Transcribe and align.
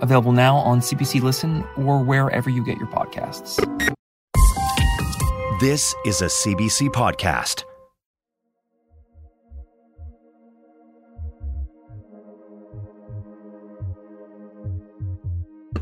available 0.00 0.32
now 0.32 0.56
on 0.56 0.80
CBC 0.80 1.22
Listen 1.22 1.64
or 1.76 2.02
wherever 2.02 2.50
you 2.50 2.64
get 2.64 2.78
your 2.78 2.88
podcasts. 2.88 3.56
This 5.60 5.94
is 6.06 6.22
a 6.22 6.26
CBC 6.26 6.88
podcast. 6.88 7.64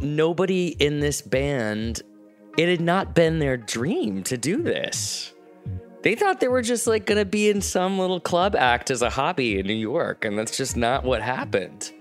Nobody 0.01 0.69
in 0.81 1.01
this 1.01 1.23
band, 1.23 2.03
it 2.57 2.69
had 2.69 2.81
not 2.81 3.15
been 3.15 3.39
their 3.39 3.57
dream 3.57 4.23
to 4.25 4.37
do 4.37 4.63
this. 4.63 5.33
They 6.03 6.15
thought 6.15 6.41
they 6.41 6.49
were 6.49 6.63
just 6.63 6.87
like 6.87 7.07
gonna 7.07 7.25
be 7.25 7.49
in 7.49 7.61
some 7.61 7.99
little 7.99 8.21
club 8.21 8.57
act 8.57 8.91
as 8.91 9.03
a 9.03 9.11
hobby 9.11 9.59
in 9.59 9.67
New 9.67 9.75
York, 9.75 10.25
and 10.25 10.39
that's 10.39 10.57
just 10.57 10.77
not 10.77 11.05
what 11.05 11.23
happened. 11.23 11.93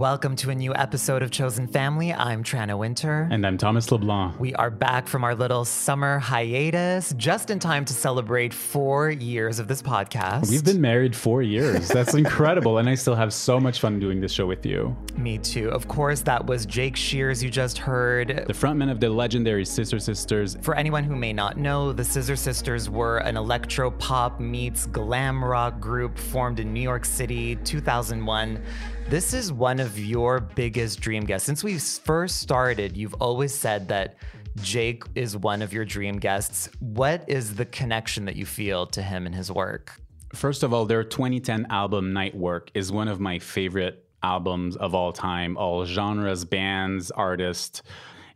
Welcome 0.00 0.34
to 0.36 0.48
a 0.48 0.54
new 0.54 0.74
episode 0.74 1.22
of 1.22 1.30
Chosen 1.30 1.66
Family. 1.66 2.10
I'm 2.10 2.42
Tranna 2.42 2.78
Wintour. 2.78 3.28
And 3.30 3.46
I'm 3.46 3.58
Thomas 3.58 3.92
LeBlanc. 3.92 4.40
We 4.40 4.54
are 4.54 4.70
back 4.70 5.06
from 5.06 5.24
our 5.24 5.34
little 5.34 5.66
summer 5.66 6.18
hiatus 6.18 7.12
just 7.18 7.50
in 7.50 7.58
time 7.58 7.84
to 7.84 7.92
celebrate 7.92 8.54
four 8.54 9.10
years 9.10 9.58
of 9.58 9.68
this 9.68 9.82
podcast. 9.82 10.48
We've 10.48 10.64
been 10.64 10.80
married 10.80 11.14
four 11.14 11.42
years. 11.42 11.86
That's 11.88 12.14
incredible. 12.24 12.78
And 12.78 12.88
I 12.88 12.94
still 12.94 13.14
have 13.14 13.30
so 13.30 13.60
much 13.60 13.80
fun 13.80 14.00
doing 14.00 14.22
this 14.22 14.32
show 14.32 14.46
with 14.46 14.64
you. 14.64 14.96
Me 15.18 15.36
too. 15.36 15.68
Of 15.70 15.86
course, 15.86 16.22
that 16.22 16.46
was 16.46 16.64
Jake 16.64 16.96
Shears 16.96 17.44
you 17.44 17.50
just 17.50 17.76
heard. 17.76 18.44
The 18.46 18.54
frontman 18.54 18.90
of 18.90 19.00
the 19.00 19.10
legendary 19.10 19.66
Scissor 19.66 19.98
Sisters. 19.98 20.56
For 20.62 20.74
anyone 20.74 21.04
who 21.04 21.14
may 21.14 21.34
not 21.34 21.58
know, 21.58 21.92
the 21.92 22.04
Scissor 22.04 22.36
Sisters 22.36 22.88
were 22.88 23.18
an 23.18 23.36
electro 23.36 23.90
pop 23.90 24.40
meets 24.40 24.86
glam 24.86 25.44
rock 25.44 25.78
group 25.78 26.16
formed 26.16 26.58
in 26.58 26.72
New 26.72 26.80
York 26.80 27.04
City 27.04 27.56
2001. 27.56 28.62
This 29.10 29.34
is 29.34 29.52
one 29.52 29.80
of 29.80 29.89
your 29.98 30.40
biggest 30.40 31.00
dream 31.00 31.24
guests. 31.24 31.46
Since 31.46 31.64
we 31.64 31.78
first 31.78 32.40
started, 32.40 32.96
you've 32.96 33.14
always 33.14 33.54
said 33.54 33.88
that 33.88 34.16
Jake 34.62 35.04
is 35.14 35.36
one 35.36 35.62
of 35.62 35.72
your 35.72 35.84
dream 35.84 36.18
guests. 36.18 36.68
What 36.80 37.24
is 37.28 37.54
the 37.54 37.64
connection 37.66 38.24
that 38.24 38.36
you 38.36 38.46
feel 38.46 38.86
to 38.86 39.02
him 39.02 39.26
and 39.26 39.34
his 39.34 39.50
work? 39.50 40.00
First 40.34 40.62
of 40.62 40.72
all, 40.72 40.86
their 40.86 41.04
2010 41.04 41.66
album 41.70 42.12
Night 42.12 42.34
Work 42.34 42.70
is 42.74 42.92
one 42.92 43.08
of 43.08 43.20
my 43.20 43.38
favorite 43.38 44.04
albums 44.22 44.76
of 44.76 44.94
all 44.94 45.12
time, 45.12 45.56
all 45.56 45.84
genres, 45.84 46.44
bands, 46.44 47.10
artists. 47.10 47.82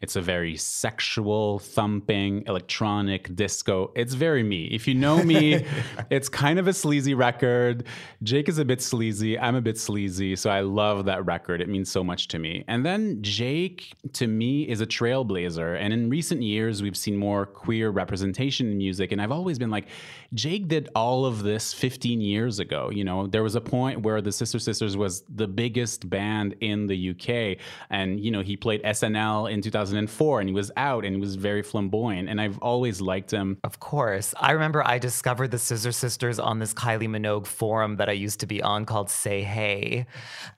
It's 0.01 0.17
a 0.17 0.21
very 0.21 0.57
sexual, 0.57 1.59
thumping, 1.59 2.45
electronic 2.47 3.35
disco. 3.35 3.93
It's 3.95 4.15
very 4.15 4.43
me. 4.43 4.67
If 4.67 4.87
you 4.89 4.95
know 4.95 5.23
me, 5.23 5.67
it's 6.11 6.29
kind 6.29 6.59
of 6.59 6.69
a 6.69 6.73
sleazy 6.73 7.15
record. 7.15 7.85
Jake 8.23 8.49
is 8.49 8.59
a 8.59 8.65
bit 8.65 8.83
sleazy. 8.83 9.39
I'm 9.39 9.55
a 9.55 9.61
bit 9.61 9.79
sleazy. 9.79 10.37
So 10.37 10.51
I 10.51 10.61
love 10.61 11.05
that 11.07 11.25
record. 11.25 11.61
It 11.61 11.69
means 11.69 11.91
so 11.91 12.05
much 12.05 12.29
to 12.29 12.39
me. 12.39 12.65
And 12.69 12.85
then 12.85 13.23
Jake, 13.23 13.95
to 14.15 14.27
me, 14.27 14.69
is 14.69 14.81
a 14.81 14.87
trailblazer. 14.87 15.79
And 15.79 15.93
in 15.93 16.11
recent 16.11 16.43
years, 16.43 16.83
we've 16.83 16.97
seen 16.97 17.17
more 17.17 17.47
queer 17.47 17.91
representation 17.91 18.71
in 18.71 18.77
music. 18.77 19.13
And 19.13 19.21
I've 19.21 19.33
always 19.33 19.59
been 19.59 19.71
like, 19.71 19.87
Jake 20.35 20.67
did 20.67 20.89
all 20.97 21.25
of 21.25 21.43
this 21.43 21.73
15 21.73 22.21
years 22.21 22.59
ago. 22.59 22.91
You 22.91 23.05
know, 23.05 23.27
there 23.27 23.43
was 23.43 23.55
a 23.55 23.61
point 23.61 24.03
where 24.03 24.21
the 24.21 24.33
Scissor 24.33 24.59
Sisters 24.59 24.97
was 24.97 25.23
the 25.29 25.47
biggest 25.47 26.11
band 26.11 26.57
in 26.61 26.87
the 26.87 27.11
UK. 27.11 27.59
And, 27.89 28.19
you 28.19 28.31
know, 28.33 28.41
he 28.41 28.57
played 28.57 28.83
SNL 28.83 29.51
in 29.51 29.63
2004 29.63 30.41
and 30.41 30.49
he 30.49 30.55
was 30.55 30.73
out 30.77 31.05
and 31.05 31.15
he 31.15 31.21
was 31.21 31.37
very 31.37 31.63
flamboyant 31.63 32.29
and 32.29 32.41
I've 32.41 32.59
always 32.59 33.01
liked 33.01 33.31
him. 33.31 33.59
Of 33.63 33.79
course. 33.79 34.35
I 34.39 34.53
remember 34.53 34.85
I 34.85 34.99
discovered 34.99 35.53
the 35.53 35.59
Scissor 35.59 35.93
Sisters 35.93 36.39
on 36.41 36.59
this 36.59 36.75
Kylie 36.75 37.09
Minogue 37.09 37.47
forum 37.47 37.97
that 37.97 38.09
I 38.09 38.13
used 38.13 38.41
to 38.41 38.47
be 38.47 38.61
on 38.61 38.87
called 38.87 39.11
Say 39.11 39.43
Hey. 39.43 40.07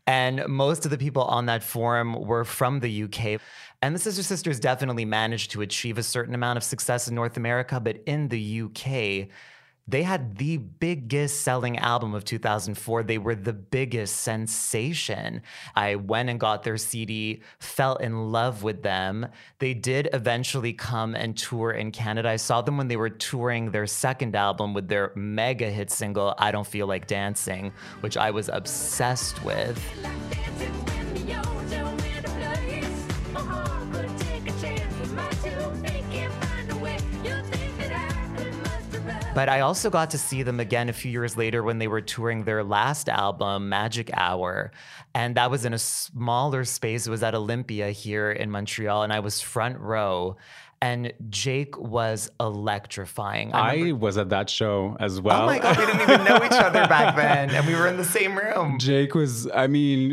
And 0.06 0.47
most 0.49 0.87
of 0.87 0.91
the 0.91 0.99
people 0.99 1.22
on 1.22 1.47
that 1.47 1.62
forum 1.62 2.15
were 2.15 2.45
from 2.45 2.81
the 2.81 3.03
UK. 3.05 3.41
And 3.83 3.95
the 3.95 3.99
Scissor 3.99 4.22
Sisters 4.22 4.59
definitely 4.59 5.05
managed 5.05 5.51
to 5.51 5.61
achieve 5.61 5.99
a 5.99 6.03
certain 6.03 6.34
amount 6.34 6.56
of 6.56 6.65
success 6.65 7.09
in 7.09 7.15
North 7.15 7.37
America, 7.37 7.78
but 7.78 7.99
in 8.06 8.28
the 8.28 8.62
UK, 8.62 9.28
they 9.89 10.03
had 10.03 10.37
the 10.37 10.57
biggest 10.57 11.43
selling 11.43 11.79
album 11.79 12.13
of 12.15 12.25
2004. 12.25 13.05
They 13.05 13.19
were 13.19 13.37
the 13.37 13.53
biggest 13.53 14.17
sensation. 14.17 15.43
I 15.77 15.95
went 15.95 16.29
and 16.29 16.41
got 16.41 16.65
their 16.65 16.77
CD, 16.77 17.43
fell 17.61 17.95
in 17.97 18.33
love 18.33 18.65
with 18.65 18.83
them. 18.83 19.29
They 19.61 19.75
did 19.75 20.09
eventually 20.13 20.73
come 20.73 21.15
and 21.15 21.37
tour 21.37 21.71
in 21.71 21.93
Canada. 21.93 22.31
I 22.31 22.37
saw 22.37 22.63
them 22.63 22.77
when 22.77 22.89
they 22.89 22.97
were 22.97 23.11
touring 23.11 23.71
their 23.71 23.87
second 23.87 24.35
album 24.35 24.75
with 24.75 24.89
their 24.89 25.13
mega 25.15 25.71
hit 25.71 25.91
single, 25.91 26.35
I 26.39 26.51
Don't 26.51 26.67
Feel 26.67 26.89
Like 26.89 27.07
Dancing, 27.07 27.73
which 28.01 28.17
I 28.17 28.31
was 28.33 28.49
obsessed 28.53 29.45
with. 29.45 29.81
But 39.37 39.51
I 39.51 39.61
also 39.61 39.91
got 39.91 40.13
to 40.13 40.19
see 40.19 40.43
them 40.43 40.61
again 40.61 40.89
a 40.89 40.95
few 40.95 41.11
years 41.11 41.37
later 41.37 41.63
when 41.63 41.77
they 41.79 41.89
were 41.89 42.01
touring 42.01 42.45
their 42.45 42.65
last 42.65 43.07
album, 43.07 43.69
Magic 43.69 44.11
Hour. 44.15 44.73
And 45.15 45.35
that 45.35 45.51
was 45.51 45.67
in 45.67 45.75
a 45.75 45.79
smaller 45.79 46.65
space. 46.65 47.07
It 47.07 47.11
was 47.11 47.23
at 47.23 47.35
Olympia 47.35 47.91
here 47.91 48.33
in 48.33 48.51
Montreal. 48.51 49.03
And 49.03 49.13
I 49.13 49.21
was 49.21 49.43
front 49.43 49.79
row. 49.79 50.39
And 50.81 51.13
Jake 51.29 51.77
was 51.77 52.31
electrifying. 52.41 53.53
I, 53.53 53.89
I 53.89 53.93
was 53.93 54.17
at 54.17 54.31
that 54.31 54.49
show 54.49 54.97
as 55.01 55.21
well. 55.21 55.43
Oh 55.43 55.47
my 55.47 55.59
God, 55.59 55.77
we 55.77 55.85
didn't 55.85 56.01
even 56.01 56.25
know 56.25 56.37
each 56.37 56.53
other 56.53 56.87
back 56.89 57.15
then. 57.17 57.51
And 57.51 57.67
we 57.67 57.75
were 57.75 57.89
in 57.89 57.99
the 57.99 58.05
same 58.05 58.39
room. 58.39 58.79
Jake 58.79 59.15
was, 59.15 59.51
I 59.51 59.67
mean, 59.67 60.13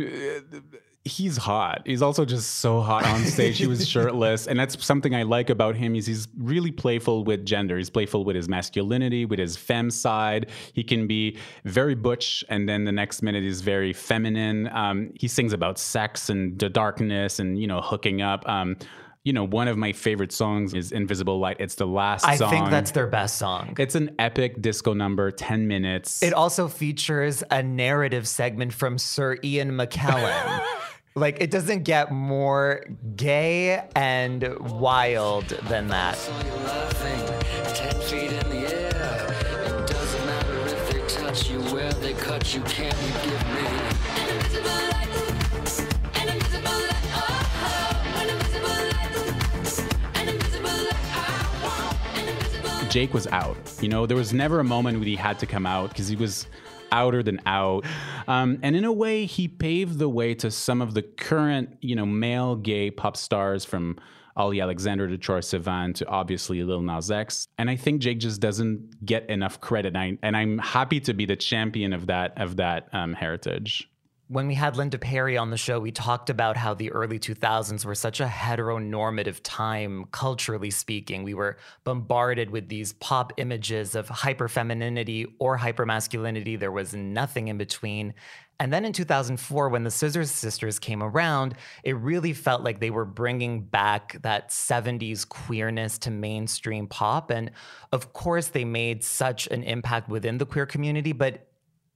he's 1.05 1.35
hot. 1.37 1.81
He's 1.85 2.01
also 2.01 2.23
just 2.23 2.55
so 2.55 2.79
hot 2.79 3.05
on 3.05 3.25
stage. 3.25 3.57
he 3.57 3.67
was 3.67 3.87
shirtless, 3.89 4.47
and 4.47 4.59
that's 4.59 4.83
something 4.83 5.13
I 5.13 5.23
like 5.23 5.49
about 5.49 5.75
him. 5.75 5.95
Is 5.95 6.05
he's 6.05 6.27
really 6.37 6.71
playful 6.71 7.23
with 7.23 7.45
gender. 7.45 7.77
He's 7.77 7.89
playful 7.89 8.23
with 8.23 8.35
his 8.35 8.47
masculinity, 8.47 9.25
with 9.25 9.39
his 9.39 9.57
femme 9.57 9.91
side. 9.91 10.49
He 10.73 10.83
can 10.83 11.07
be 11.07 11.37
very 11.65 11.95
butch, 11.95 12.43
and 12.49 12.67
then 12.69 12.85
the 12.85 12.91
next 12.91 13.21
minute 13.21 13.43
he's 13.43 13.61
very 13.61 13.93
feminine. 13.93 14.69
Um, 14.69 15.11
he 15.19 15.27
sings 15.27 15.53
about 15.53 15.77
sex 15.77 16.29
and 16.29 16.57
the 16.57 16.69
darkness, 16.69 17.39
and 17.39 17.59
you 17.59 17.67
know, 17.67 17.81
hooking 17.81 18.21
up. 18.21 18.47
Um, 18.47 18.77
you 19.25 19.31
know, 19.31 19.45
one 19.45 19.69
of 19.69 19.77
my 19.77 19.93
favorite 19.93 20.33
songs 20.33 20.73
is 20.73 20.91
Invisible 20.91 21.39
Light. 21.39 21.55
It's 21.59 21.75
the 21.75 21.87
last 21.87 22.25
I 22.25 22.35
song. 22.35 22.49
think 22.49 22.69
that's 22.69 22.91
their 22.91 23.07
best 23.07 23.37
song. 23.37 23.73
It's 23.79 23.95
an 23.95 24.13
epic 24.19 24.61
disco 24.61 24.93
number, 24.93 25.31
10 25.31 25.65
minutes. 25.65 26.21
It 26.21 26.33
also 26.33 26.67
features 26.67 27.41
a 27.49 27.63
narrative 27.63 28.27
segment 28.27 28.73
from 28.73 28.97
Sir 28.97 29.37
Ian 29.41 29.71
McKellen. 29.71 30.61
Like 31.15 31.39
it 31.41 31.51
doesn't 31.51 31.83
get 31.83 32.11
more 32.11 32.83
gay 33.15 33.87
and 33.95 34.57
wild 34.59 35.45
than 35.45 35.87
that. 35.89 36.17
Jake 52.89 53.13
was 53.13 53.25
out. 53.27 53.57
You 53.81 53.89
know, 53.89 54.05
there 54.05 54.17
was 54.17 54.33
never 54.33 54.59
a 54.59 54.63
moment 54.63 54.99
when 54.99 55.07
he 55.07 55.15
had 55.15 55.39
to 55.39 55.45
come 55.45 55.65
out 55.65 55.89
because 55.89 56.07
he 56.07 56.15
was 56.15 56.47
outer 56.93 57.23
than 57.23 57.41
out. 57.45 57.85
Um, 58.27 58.59
and 58.63 58.75
in 58.75 58.85
a 58.85 58.91
way, 58.93 59.25
he 59.25 59.47
paved 59.47 59.99
the 59.99 60.07
way 60.07 60.33
to 60.35 60.49
some 60.49 60.81
of 60.81 60.93
the 60.93 61.01
current, 61.01 61.75
you 61.81 61.95
know, 61.95 62.05
male 62.05 62.55
gay 62.55 62.91
pop 62.91 63.17
stars 63.17 63.65
from 63.65 63.97
Olly 64.35 64.61
Alexander 64.61 65.07
to 65.07 65.17
Troye 65.17 65.41
Sivan 65.41 65.93
to 65.95 66.07
obviously 66.07 66.63
Lil 66.63 66.81
Nas 66.81 67.11
X. 67.11 67.47
And 67.57 67.69
I 67.69 67.75
think 67.75 68.01
Jake 68.01 68.19
just 68.19 68.41
doesn't 68.41 69.05
get 69.05 69.29
enough 69.29 69.59
credit. 69.59 69.89
And, 69.89 69.97
I, 69.97 70.17
and 70.23 70.37
I'm 70.37 70.57
happy 70.57 70.99
to 71.01 71.13
be 71.13 71.25
the 71.25 71.35
champion 71.35 71.93
of 71.93 72.07
that 72.07 72.39
of 72.41 72.55
that 72.57 72.87
um, 72.93 73.13
heritage. 73.13 73.89
When 74.33 74.47
we 74.47 74.55
had 74.55 74.75
Linda 74.75 74.97
Perry 74.97 75.37
on 75.37 75.51
the 75.51 75.57
show, 75.57 75.79
we 75.79 75.91
talked 75.91 76.31
about 76.31 76.57
how 76.57 76.73
the 76.73 76.91
early 76.91 77.19
2000s 77.19 77.85
were 77.85 77.93
such 77.93 78.19
a 78.19 78.25
heteronormative 78.25 79.39
time, 79.43 80.05
culturally 80.11 80.71
speaking. 80.71 81.21
We 81.21 81.35
were 81.35 81.57
bombarded 81.83 82.49
with 82.49 82.67
these 82.67 82.93
pop 82.93 83.31
images 83.37 83.93
of 83.93 84.07
hyperfemininity 84.07 85.33
or 85.37 85.59
hypermasculinity. 85.59 86.59
There 86.59 86.71
was 86.71 86.95
nothing 86.95 87.47
in 87.47 87.59
between. 87.59 88.15
And 88.59 88.73
then 88.73 88.85
in 88.85 88.93
2004, 88.93 89.69
when 89.69 89.83
the 89.83 89.91
Scissors 89.91 90.31
Sisters 90.31 90.79
came 90.79 91.03
around, 91.03 91.53
it 91.83 91.95
really 91.97 92.33
felt 92.33 92.63
like 92.63 92.79
they 92.79 92.89
were 92.89 93.05
bringing 93.05 93.61
back 93.61 94.19
that 94.23 94.49
70s 94.49 95.29
queerness 95.29 95.99
to 95.99 96.11
mainstream 96.11 96.87
pop. 96.87 97.29
And 97.29 97.51
of 97.91 98.13
course, 98.13 98.47
they 98.47 98.65
made 98.65 99.03
such 99.03 99.45
an 99.47 99.61
impact 99.61 100.09
within 100.09 100.39
the 100.39 100.47
queer 100.47 100.65
community, 100.65 101.11
but 101.11 101.47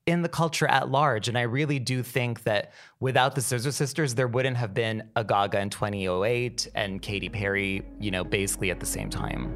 in 0.07 0.21
the 0.21 0.29
culture 0.29 0.67
at 0.67 0.89
large. 0.89 1.27
And 1.27 1.37
I 1.37 1.41
really 1.41 1.77
do 1.77 2.01
think 2.01 2.43
that 2.43 2.71
without 2.99 3.35
the 3.35 3.41
Scissor 3.41 3.71
Sisters, 3.71 4.15
there 4.15 4.27
wouldn't 4.27 4.57
have 4.57 4.73
been 4.73 5.03
a 5.15 5.23
Gaga 5.23 5.59
in 5.59 5.69
2008 5.69 6.69
and 6.73 7.01
Katy 7.01 7.29
Perry, 7.29 7.85
you 7.99 8.09
know, 8.09 8.23
basically 8.23 8.71
at 8.71 8.79
the 8.79 8.85
same 8.85 9.09
time. 9.09 9.53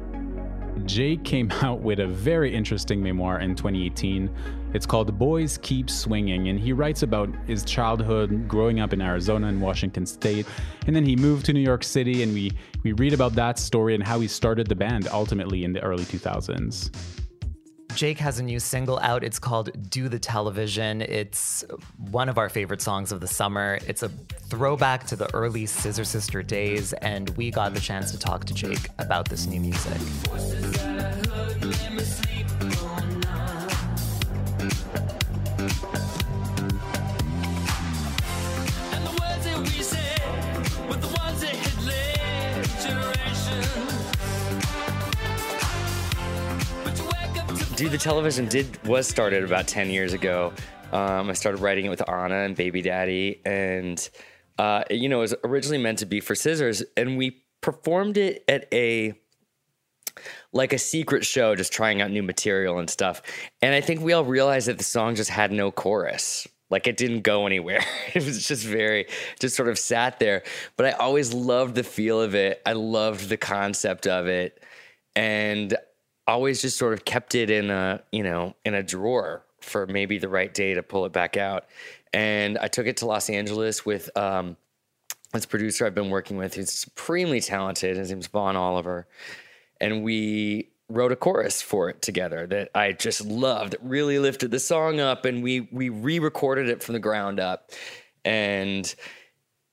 Jake 0.84 1.24
came 1.24 1.50
out 1.62 1.80
with 1.80 2.00
a 2.00 2.06
very 2.06 2.54
interesting 2.54 3.02
memoir 3.02 3.40
in 3.40 3.54
2018. 3.54 4.30
It's 4.74 4.86
called 4.86 5.18
Boys 5.18 5.58
Keep 5.58 5.90
Swinging, 5.90 6.48
and 6.48 6.58
he 6.58 6.72
writes 6.72 7.02
about 7.02 7.28
his 7.46 7.64
childhood 7.64 8.46
growing 8.48 8.80
up 8.80 8.92
in 8.92 9.00
Arizona 9.00 9.48
and 9.48 9.60
Washington 9.60 10.06
State. 10.06 10.46
And 10.86 10.96
then 10.96 11.04
he 11.04 11.16
moved 11.16 11.46
to 11.46 11.52
New 11.52 11.60
York 11.60 11.84
City, 11.84 12.22
and 12.22 12.32
we, 12.32 12.52
we 12.82 12.92
read 12.92 13.12
about 13.12 13.34
that 13.34 13.58
story 13.58 13.94
and 13.94 14.02
how 14.02 14.20
he 14.20 14.28
started 14.28 14.66
the 14.66 14.74
band 14.74 15.08
ultimately 15.08 15.64
in 15.64 15.72
the 15.72 15.80
early 15.80 16.04
2000s. 16.04 17.21
Jake 17.94 18.18
has 18.18 18.38
a 18.38 18.42
new 18.42 18.58
single 18.58 18.98
out. 19.00 19.22
It's 19.22 19.38
called 19.38 19.90
Do 19.90 20.08
the 20.08 20.18
Television. 20.18 21.02
It's 21.02 21.64
one 21.98 22.28
of 22.28 22.38
our 22.38 22.48
favorite 22.48 22.80
songs 22.80 23.12
of 23.12 23.20
the 23.20 23.28
summer. 23.28 23.78
It's 23.86 24.02
a 24.02 24.08
throwback 24.08 25.06
to 25.08 25.16
the 25.16 25.32
early 25.34 25.66
Scissor 25.66 26.04
Sister 26.04 26.42
days, 26.42 26.92
and 26.94 27.30
we 27.30 27.50
got 27.50 27.74
the 27.74 27.80
chance 27.80 28.10
to 28.12 28.18
talk 28.18 28.44
to 28.46 28.54
Jake 28.54 28.88
about 28.98 29.28
this 29.28 29.46
new 29.46 29.60
music. 29.60 29.98
Do 47.82 47.88
the 47.88 47.98
television 47.98 48.46
did 48.46 48.86
was 48.86 49.08
started 49.08 49.42
about 49.42 49.66
ten 49.66 49.90
years 49.90 50.12
ago. 50.12 50.52
Um, 50.92 51.28
I 51.28 51.32
started 51.32 51.60
writing 51.60 51.84
it 51.84 51.88
with 51.88 52.08
Anna 52.08 52.44
and 52.44 52.56
Babydaddy, 52.56 53.40
and 53.44 54.08
uh, 54.56 54.84
you 54.88 55.08
know, 55.08 55.18
it 55.18 55.22
was 55.22 55.34
originally 55.42 55.78
meant 55.78 55.98
to 55.98 56.06
be 56.06 56.20
for 56.20 56.36
Scissors, 56.36 56.84
and 56.96 57.18
we 57.18 57.42
performed 57.60 58.18
it 58.18 58.44
at 58.46 58.72
a 58.72 59.14
like 60.52 60.72
a 60.72 60.78
secret 60.78 61.26
show, 61.26 61.56
just 61.56 61.72
trying 61.72 62.00
out 62.00 62.12
new 62.12 62.22
material 62.22 62.78
and 62.78 62.88
stuff. 62.88 63.20
And 63.60 63.74
I 63.74 63.80
think 63.80 64.00
we 64.00 64.12
all 64.12 64.24
realized 64.24 64.68
that 64.68 64.78
the 64.78 64.84
song 64.84 65.16
just 65.16 65.30
had 65.30 65.50
no 65.50 65.72
chorus. 65.72 66.46
Like 66.70 66.86
it 66.86 66.96
didn't 66.96 67.22
go 67.22 67.46
anywhere. 67.48 67.84
it 68.14 68.24
was 68.24 68.46
just 68.46 68.64
very, 68.64 69.06
just 69.40 69.56
sort 69.56 69.68
of 69.68 69.76
sat 69.76 70.20
there. 70.20 70.44
But 70.76 70.86
I 70.86 70.90
always 70.92 71.34
loved 71.34 71.74
the 71.74 71.82
feel 71.82 72.20
of 72.20 72.36
it. 72.36 72.62
I 72.64 72.74
loved 72.74 73.28
the 73.28 73.36
concept 73.36 74.06
of 74.06 74.28
it. 74.28 74.62
And 75.16 75.76
always 76.26 76.62
just 76.62 76.78
sort 76.78 76.92
of 76.92 77.04
kept 77.04 77.34
it 77.34 77.50
in 77.50 77.70
a 77.70 78.02
you 78.12 78.22
know 78.22 78.54
in 78.64 78.74
a 78.74 78.82
drawer 78.82 79.44
for 79.60 79.86
maybe 79.86 80.18
the 80.18 80.28
right 80.28 80.52
day 80.52 80.74
to 80.74 80.82
pull 80.82 81.06
it 81.06 81.12
back 81.12 81.36
out. 81.36 81.66
And 82.12 82.58
i 82.58 82.68
took 82.68 82.86
it 82.86 82.98
to 82.98 83.06
los 83.06 83.30
angeles 83.30 83.86
with 83.86 84.14
um, 84.16 84.56
this 85.32 85.46
producer 85.46 85.86
i've 85.86 85.94
been 85.94 86.10
working 86.10 86.36
with 86.36 86.54
who's 86.54 86.70
supremely 86.70 87.40
talented. 87.40 87.96
His 87.96 88.10
name's 88.10 88.26
vaughn 88.26 88.56
oliver. 88.56 89.06
And 89.80 90.04
we 90.04 90.68
wrote 90.88 91.10
a 91.10 91.16
chorus 91.16 91.62
for 91.62 91.88
it 91.88 92.02
together 92.02 92.46
that 92.46 92.70
i 92.74 92.92
just 92.92 93.24
loved. 93.24 93.74
It 93.74 93.80
really 93.82 94.18
lifted 94.18 94.50
the 94.50 94.60
song 94.60 95.00
up 95.00 95.24
and 95.24 95.42
we 95.42 95.68
we 95.72 95.88
re-recorded 95.88 96.68
it 96.68 96.82
from 96.82 96.92
the 96.94 97.00
ground 97.00 97.40
up. 97.40 97.70
And 98.24 98.94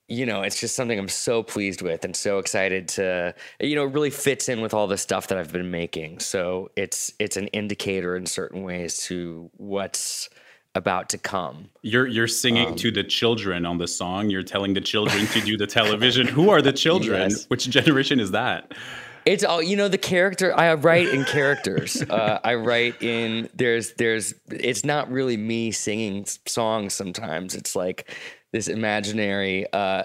you 0.10 0.26
know, 0.26 0.42
it's 0.42 0.60
just 0.60 0.76
something 0.76 0.98
I'm 0.98 1.08
so 1.08 1.44
pleased 1.44 1.82
with 1.82 2.04
and 2.04 2.16
so 2.16 2.40
excited 2.40 2.88
to, 2.90 3.36
you 3.60 3.76
know, 3.76 3.86
it 3.86 3.94
really 3.94 4.10
fits 4.10 4.50
in 4.50 4.60
with 4.60 4.74
all 4.74 4.88
the 4.88 4.98
stuff 4.98 5.28
that 5.28 5.38
I've 5.38 5.54
been 5.54 5.70
making. 5.70 6.20
So 6.20 6.72
it's 6.76 7.14
it's 7.20 7.38
an 7.38 7.48
indicator 7.48 8.16
in 8.16 8.26
certain 8.26 8.64
ways 8.64 9.04
to 9.04 9.52
what's 9.58 10.30
about 10.74 11.10
to 11.10 11.18
come. 11.18 11.70
You're 11.84 12.08
you're 12.08 12.28
singing 12.28 12.70
um, 12.70 12.76
to 12.78 12.92
the 12.92 13.04
children 13.04 13.66
on 13.66 13.78
the 13.78 13.88
song. 13.88 14.32
You're 14.32 14.44
telling 14.44 14.74
the 14.74 14.82
children 14.82 15.28
to 15.28 15.42
do 15.42 15.58
the 15.58 15.68
television. 15.80 16.28
Who 16.28 16.50
are 16.50 16.62
the 16.62 16.74
children? 16.74 17.30
Yes. 17.30 17.46
Which 17.46 17.70
generation 17.70 18.20
is 18.20 18.32
that? 18.32 18.74
It's 19.26 19.44
all 19.44 19.62
you 19.62 19.76
know. 19.76 19.88
The 19.88 19.98
character 19.98 20.58
I 20.58 20.74
write 20.74 21.10
in 21.10 21.24
characters. 21.26 22.02
uh, 22.10 22.40
I 22.44 22.56
write 22.56 23.02
in 23.04 23.50
there's 23.54 23.94
there's. 23.94 24.34
It's 24.50 24.84
not 24.84 25.12
really 25.12 25.38
me 25.38 25.72
singing 25.72 26.26
songs. 26.48 26.94
Sometimes 26.94 27.54
it's 27.54 27.76
like 27.76 28.12
this 28.52 28.68
imaginary 28.68 29.72
uh 29.74 30.04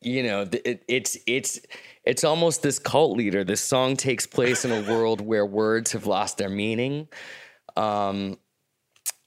you 0.00 0.22
know 0.22 0.46
it, 0.64 0.84
it's 0.88 1.16
it's 1.26 1.60
it's 2.04 2.24
almost 2.24 2.62
this 2.62 2.78
cult 2.78 3.16
leader. 3.18 3.44
This 3.44 3.60
song 3.60 3.94
takes 3.96 4.26
place 4.26 4.64
in 4.64 4.72
a 4.72 4.90
world 4.90 5.20
where 5.20 5.44
words 5.44 5.92
have 5.92 6.06
lost 6.06 6.38
their 6.38 6.48
meaning. 6.48 7.08
Um 7.76 8.38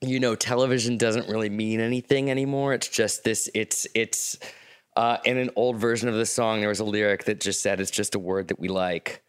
you 0.01 0.19
know 0.19 0.36
television 0.36 0.98
doesn't 0.98 1.30
really 1.30 1.50
mean 1.50 1.80
anything 1.80 2.31
anymore. 2.31 2.74
It's 2.74 2.88
just 2.88 3.24
this 3.24 3.50
it's 3.53 3.86
it's 3.94 4.39
uh 4.95 5.18
in 5.25 5.38
an 5.38 5.51
old 5.56 5.77
version 5.77 6.09
of 6.09 6.15
the 6.15 6.25
song 6.25 6.59
there 6.59 6.69
was 6.69 6.80
a 6.80 6.86
lyric 6.86 7.25
that 7.25 7.39
just 7.39 7.62
said 7.62 7.80
it's 7.80 7.92
just 7.92 8.15
a 8.15 8.19
word 8.19 8.48
that 8.48 8.59
we 8.59 8.68
like. 8.68 9.24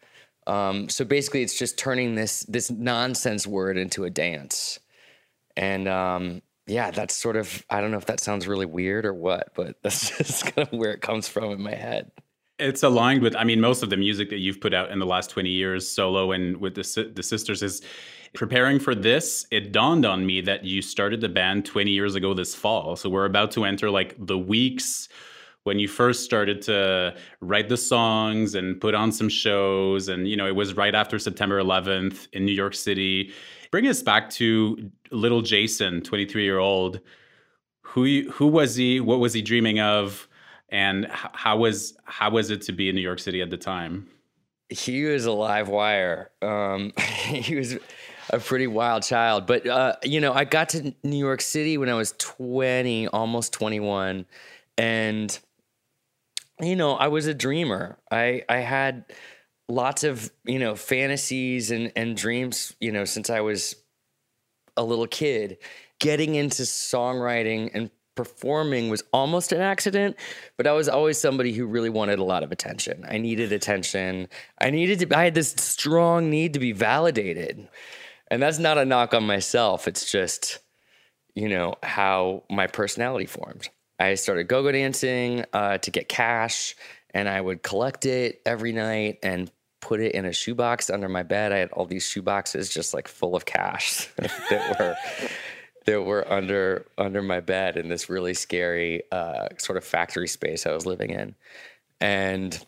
Um 0.47 0.89
so 0.89 1.05
basically 1.05 1.43
it's 1.43 1.57
just 1.57 1.77
turning 1.77 2.15
this 2.15 2.41
this 2.43 2.71
nonsense 2.71 3.45
word 3.45 3.77
into 3.77 4.05
a 4.05 4.09
dance. 4.09 4.79
And 5.55 5.87
um 5.87 6.41
yeah, 6.67 6.91
that's 6.91 7.15
sort 7.15 7.35
of 7.35 7.65
I 7.69 7.81
don't 7.81 7.91
know 7.91 7.97
if 7.97 8.05
that 8.05 8.19
sounds 8.19 8.47
really 8.47 8.65
weird 8.65 9.05
or 9.05 9.13
what, 9.13 9.53
but 9.55 9.77
that's 9.83 10.17
just 10.17 10.55
kind 10.55 10.67
of 10.67 10.77
where 10.77 10.91
it 10.91 11.01
comes 11.01 11.27
from 11.27 11.51
in 11.51 11.61
my 11.61 11.75
head. 11.75 12.11
It's 12.59 12.83
aligned 12.83 13.21
with 13.21 13.35
I 13.35 13.43
mean 13.43 13.59
most 13.59 13.83
of 13.83 13.89
the 13.89 13.97
music 13.97 14.29
that 14.29 14.39
you've 14.39 14.61
put 14.61 14.73
out 14.73 14.91
in 14.91 14.99
the 14.99 15.05
last 15.05 15.29
20 15.29 15.49
years 15.49 15.87
solo 15.87 16.31
and 16.31 16.57
with 16.57 16.75
the 16.75 17.11
the 17.13 17.23
sisters 17.23 17.63
is 17.63 17.81
preparing 18.33 18.79
for 18.79 18.95
this, 18.95 19.45
it 19.51 19.71
dawned 19.71 20.05
on 20.05 20.25
me 20.25 20.41
that 20.41 20.63
you 20.63 20.81
started 20.81 21.21
the 21.21 21.29
band 21.29 21.65
20 21.65 21.91
years 21.91 22.15
ago 22.15 22.33
this 22.33 22.55
fall. 22.55 22.95
So 22.95 23.07
we're 23.07 23.25
about 23.25 23.51
to 23.51 23.63
enter 23.63 23.91
like 23.91 24.15
the 24.17 24.37
weeks 24.37 25.07
when 25.63 25.79
you 25.79 25.87
first 25.87 26.23
started 26.23 26.61
to 26.63 27.15
write 27.41 27.69
the 27.69 27.77
songs 27.77 28.55
and 28.55 28.81
put 28.81 28.95
on 28.95 29.11
some 29.11 29.29
shows 29.29 30.09
and 30.09 30.27
you 30.27 30.35
know 30.35 30.47
it 30.47 30.55
was 30.55 30.75
right 30.75 30.95
after 30.95 31.17
September 31.17 31.61
11th 31.61 32.27
in 32.33 32.45
New 32.45 32.51
York 32.51 32.73
City 32.73 33.31
bring 33.73 33.87
us 33.87 34.03
back 34.03 34.29
to 34.29 34.91
little 35.09 35.41
Jason, 35.41 35.99
23 36.01 36.43
year 36.43 36.59
old. 36.59 36.99
Who 37.81 38.29
who 38.29 38.45
was 38.45 38.75
he? 38.75 38.99
What 38.99 39.19
was 39.19 39.33
he 39.33 39.41
dreaming 39.41 39.79
of? 39.79 40.27
And 40.69 41.07
how 41.09 41.57
was 41.57 41.97
how 42.03 42.29
was 42.29 42.51
it 42.51 42.61
to 42.63 42.71
be 42.71 42.87
in 42.87 42.93
New 42.93 43.01
York 43.01 43.17
City 43.17 43.41
at 43.41 43.49
the 43.49 43.57
time? 43.57 44.07
He 44.69 45.03
was 45.05 45.25
a 45.25 45.31
live 45.31 45.69
wire. 45.69 46.29
Um, 46.43 46.93
he 47.25 47.55
was 47.55 47.79
a 48.29 48.37
pretty 48.37 48.67
wild 48.67 49.01
child. 49.01 49.47
But 49.47 49.65
uh, 49.65 49.95
you 50.03 50.21
know, 50.21 50.33
I 50.33 50.43
got 50.43 50.69
to 50.69 50.93
New 51.03 51.17
York 51.17 51.41
City 51.41 51.79
when 51.79 51.89
I 51.89 51.95
was 51.95 52.13
20, 52.19 53.07
almost 53.07 53.53
21, 53.53 54.27
and 54.77 55.39
you 56.61 56.75
know, 56.75 56.93
I 56.93 57.07
was 57.07 57.25
a 57.25 57.33
dreamer. 57.33 57.97
I 58.11 58.43
I 58.47 58.57
had 58.57 59.05
lots 59.69 60.03
of 60.03 60.31
you 60.45 60.59
know 60.59 60.75
fantasies 60.75 61.71
and 61.71 61.91
and 61.95 62.17
dreams 62.17 62.75
you 62.79 62.91
know 62.91 63.05
since 63.05 63.29
i 63.29 63.41
was 63.41 63.75
a 64.77 64.83
little 64.83 65.07
kid. 65.07 65.57
Getting 65.99 66.35
into 66.35 66.63
songwriting 66.63 67.71
and 67.73 67.89
performing 68.15 68.89
was 68.89 69.03
almost 69.11 69.51
an 69.51 69.59
accident 69.59 70.15
but 70.55 70.67
i 70.67 70.71
was 70.71 70.87
always 70.87 71.17
somebody 71.17 71.51
who 71.51 71.65
really 71.65 71.89
wanted 71.89 72.19
a 72.19 72.23
lot 72.23 72.43
of 72.43 72.51
attention. 72.51 73.03
I 73.07 73.17
needed 73.17 73.51
attention. 73.51 74.27
I 74.59 74.69
needed 74.69 74.99
to 74.99 75.17
i 75.17 75.23
had 75.23 75.33
this 75.33 75.51
strong 75.57 76.29
need 76.29 76.53
to 76.53 76.59
be 76.59 76.73
validated. 76.73 77.67
And 78.29 78.41
that's 78.41 78.59
not 78.59 78.77
a 78.77 78.85
knock 78.85 79.13
on 79.13 79.25
myself. 79.25 79.87
It's 79.87 80.09
just 80.11 80.59
you 81.33 81.49
know 81.49 81.75
how 81.81 82.43
my 82.49 82.67
personality 82.67 83.25
formed. 83.25 83.69
I 83.99 84.15
started 84.15 84.47
go-go 84.47 84.71
dancing 84.71 85.45
uh, 85.53 85.77
to 85.79 85.91
get 85.91 86.09
cash 86.09 86.75
and 87.13 87.29
I 87.29 87.39
would 87.39 87.63
collect 87.63 88.05
it 88.05 88.41
every 88.45 88.71
night 88.71 89.19
and 89.23 89.51
put 89.81 89.99
it 89.99 90.13
in 90.13 90.25
a 90.25 90.33
shoebox 90.33 90.89
under 90.89 91.09
my 91.09 91.23
bed. 91.23 91.51
I 91.51 91.57
had 91.57 91.71
all 91.71 91.85
these 91.85 92.05
shoeboxes 92.05 92.71
just 92.71 92.93
like 92.93 93.07
full 93.07 93.35
of 93.35 93.45
cash 93.45 94.07
that 94.17 94.79
were 94.79 94.95
that 95.85 96.01
were 96.01 96.31
under 96.31 96.85
under 96.97 97.21
my 97.21 97.39
bed 97.39 97.77
in 97.77 97.89
this 97.89 98.09
really 98.09 98.33
scary 98.33 99.03
uh, 99.11 99.49
sort 99.57 99.77
of 99.77 99.83
factory 99.83 100.27
space 100.27 100.65
I 100.65 100.73
was 100.73 100.85
living 100.85 101.11
in, 101.11 101.35
and 101.99 102.65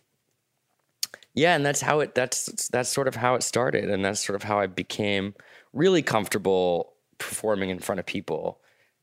yeah, 1.33 1.55
and 1.55 1.65
that's 1.65 1.81
how 1.81 2.01
it 2.01 2.15
that's 2.15 2.67
that's 2.69 2.89
sort 2.89 3.07
of 3.07 3.15
how 3.15 3.35
it 3.35 3.43
started, 3.43 3.89
and 3.89 4.03
that's 4.03 4.25
sort 4.25 4.35
of 4.35 4.43
how 4.43 4.59
I 4.59 4.67
became 4.67 5.33
really 5.73 6.01
comfortable 6.01 6.93
performing 7.17 7.69
in 7.69 7.79
front 7.79 7.99
of 7.99 8.05
people, 8.05 8.59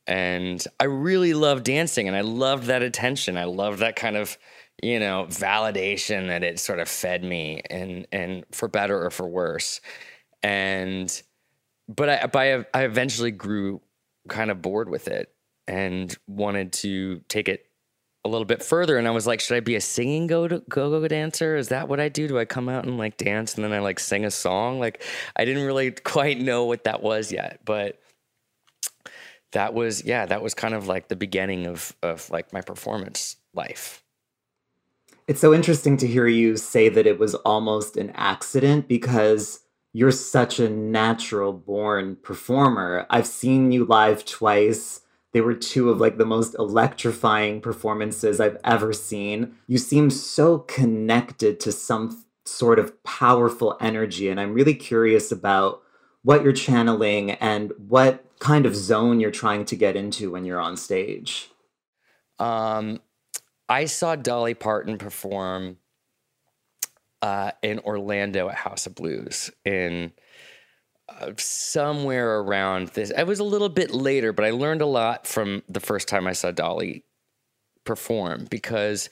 And 0.06 0.64
I 0.80 0.84
really 0.84 1.32
love 1.34 1.62
dancing 1.62 2.08
and 2.08 2.16
I 2.16 2.22
loved 2.22 2.64
that 2.64 2.82
attention. 2.82 3.36
I 3.36 3.44
loved 3.44 3.78
that 3.78 3.94
kind 3.94 4.16
of, 4.16 4.36
you 4.80 4.98
know, 4.98 5.26
validation 5.28 6.28
that 6.28 6.42
it 6.42 6.58
sort 6.58 6.78
of 6.78 6.88
fed 6.88 7.24
me 7.24 7.62
and 7.68 8.06
and 8.12 8.44
for 8.52 8.68
better 8.68 9.04
or 9.04 9.10
for 9.10 9.26
worse. 9.26 9.80
And 10.42 11.22
but 11.88 12.08
I 12.08 12.28
I, 12.54 12.64
I 12.74 12.84
eventually 12.84 13.30
grew 13.30 13.80
kind 14.28 14.50
of 14.50 14.62
bored 14.62 14.88
with 14.88 15.08
it 15.08 15.32
and 15.66 16.16
wanted 16.26 16.72
to 16.72 17.20
take 17.28 17.48
it 17.48 17.66
a 18.24 18.28
little 18.28 18.44
bit 18.44 18.62
further 18.62 18.98
and 18.98 19.08
I 19.08 19.10
was 19.10 19.26
like, 19.26 19.40
should 19.40 19.56
I 19.56 19.60
be 19.60 19.74
a 19.74 19.80
singing 19.80 20.28
go 20.28 20.46
go 20.46 20.60
go 20.68 21.08
dancer? 21.08 21.56
Is 21.56 21.68
that 21.68 21.88
what 21.88 21.98
I 21.98 22.08
do? 22.08 22.28
Do 22.28 22.38
I 22.38 22.44
come 22.44 22.68
out 22.68 22.84
and 22.84 22.98
like 22.98 23.16
dance 23.16 23.54
and 23.54 23.64
then 23.64 23.72
I 23.72 23.80
like 23.80 23.98
sing 23.98 24.24
a 24.24 24.30
song? 24.30 24.78
Like 24.78 25.02
I 25.34 25.44
didn't 25.44 25.64
really 25.64 25.90
quite 25.90 26.40
know 26.40 26.64
what 26.64 26.84
that 26.84 27.02
was 27.02 27.32
yet, 27.32 27.60
but 27.64 28.00
that 29.52 29.74
was 29.74 30.04
yeah, 30.04 30.26
that 30.26 30.42
was 30.42 30.54
kind 30.54 30.74
of 30.74 30.86
like 30.86 31.08
the 31.08 31.16
beginning 31.16 31.66
of 31.66 31.94
of 32.02 32.30
like 32.30 32.52
my 32.52 32.60
performance 32.60 33.36
life. 33.54 34.02
It's 35.28 35.40
so 35.40 35.54
interesting 35.54 35.96
to 35.98 36.06
hear 36.06 36.26
you 36.26 36.56
say 36.56 36.88
that 36.88 37.06
it 37.06 37.18
was 37.18 37.34
almost 37.36 37.96
an 37.96 38.10
accident 38.14 38.88
because 38.88 39.60
you're 39.92 40.10
such 40.10 40.58
a 40.58 40.68
natural 40.68 41.52
born 41.52 42.16
performer. 42.16 43.06
I've 43.10 43.26
seen 43.26 43.72
you 43.72 43.84
live 43.84 44.24
twice 44.24 45.02
they 45.32 45.40
were 45.40 45.54
two 45.54 45.90
of 45.90 46.00
like 46.00 46.18
the 46.18 46.26
most 46.26 46.54
electrifying 46.58 47.60
performances 47.60 48.38
I've 48.38 48.58
ever 48.64 48.92
seen. 48.92 49.54
You 49.66 49.78
seem 49.78 50.10
so 50.10 50.58
connected 50.58 51.58
to 51.60 51.72
some 51.72 52.24
sort 52.44 52.78
of 52.78 53.02
powerful 53.02 53.76
energy 53.80 54.28
and 54.28 54.38
I'm 54.38 54.52
really 54.52 54.74
curious 54.74 55.32
about 55.32 55.82
what 56.22 56.42
you're 56.42 56.52
channeling 56.52 57.32
and 57.32 57.72
what 57.78 58.24
kind 58.38 58.66
of 58.66 58.76
zone 58.76 59.20
you're 59.20 59.30
trying 59.30 59.64
to 59.66 59.76
get 59.76 59.96
into 59.96 60.30
when 60.30 60.44
you're 60.44 60.60
on 60.60 60.76
stage. 60.76 61.50
Um 62.38 63.00
I 63.72 63.86
saw 63.86 64.16
Dolly 64.16 64.52
Parton 64.52 64.98
perform 64.98 65.78
uh, 67.22 67.52
in 67.62 67.78
Orlando 67.78 68.50
at 68.50 68.56
House 68.56 68.84
of 68.86 68.94
Blues 68.94 69.50
in 69.64 70.12
somewhere 71.38 72.40
around 72.40 72.88
this. 72.88 73.10
I 73.16 73.22
was 73.22 73.38
a 73.38 73.44
little 73.44 73.70
bit 73.70 73.90
later, 73.90 74.34
but 74.34 74.44
I 74.44 74.50
learned 74.50 74.82
a 74.82 74.86
lot 74.86 75.26
from 75.26 75.62
the 75.70 75.80
first 75.80 76.06
time 76.06 76.26
I 76.26 76.34
saw 76.34 76.50
Dolly 76.50 77.06
perform 77.84 78.46
because 78.50 79.08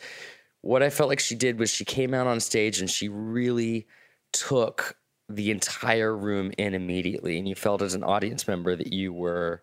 what 0.61 0.83
I 0.83 0.91
felt 0.91 1.09
like 1.09 1.21
she 1.21 1.37
did 1.37 1.59
was 1.59 1.71
she 1.71 1.87
came 1.87 2.13
out 2.13 2.27
on 2.27 2.39
stage 2.39 2.81
and 2.81 2.91
she 2.91 3.09
really 3.09 3.87
took 4.31 4.99
the 5.31 5.51
entire 5.51 6.15
room 6.15 6.53
in 6.59 6.75
immediately. 6.75 7.39
And 7.39 7.49
you 7.49 7.55
felt 7.55 7.81
as 7.81 7.95
an 7.95 8.05
audience 8.05 8.47
member 8.47 8.77
that 8.77 8.93
you 8.93 9.15
were 9.15 9.63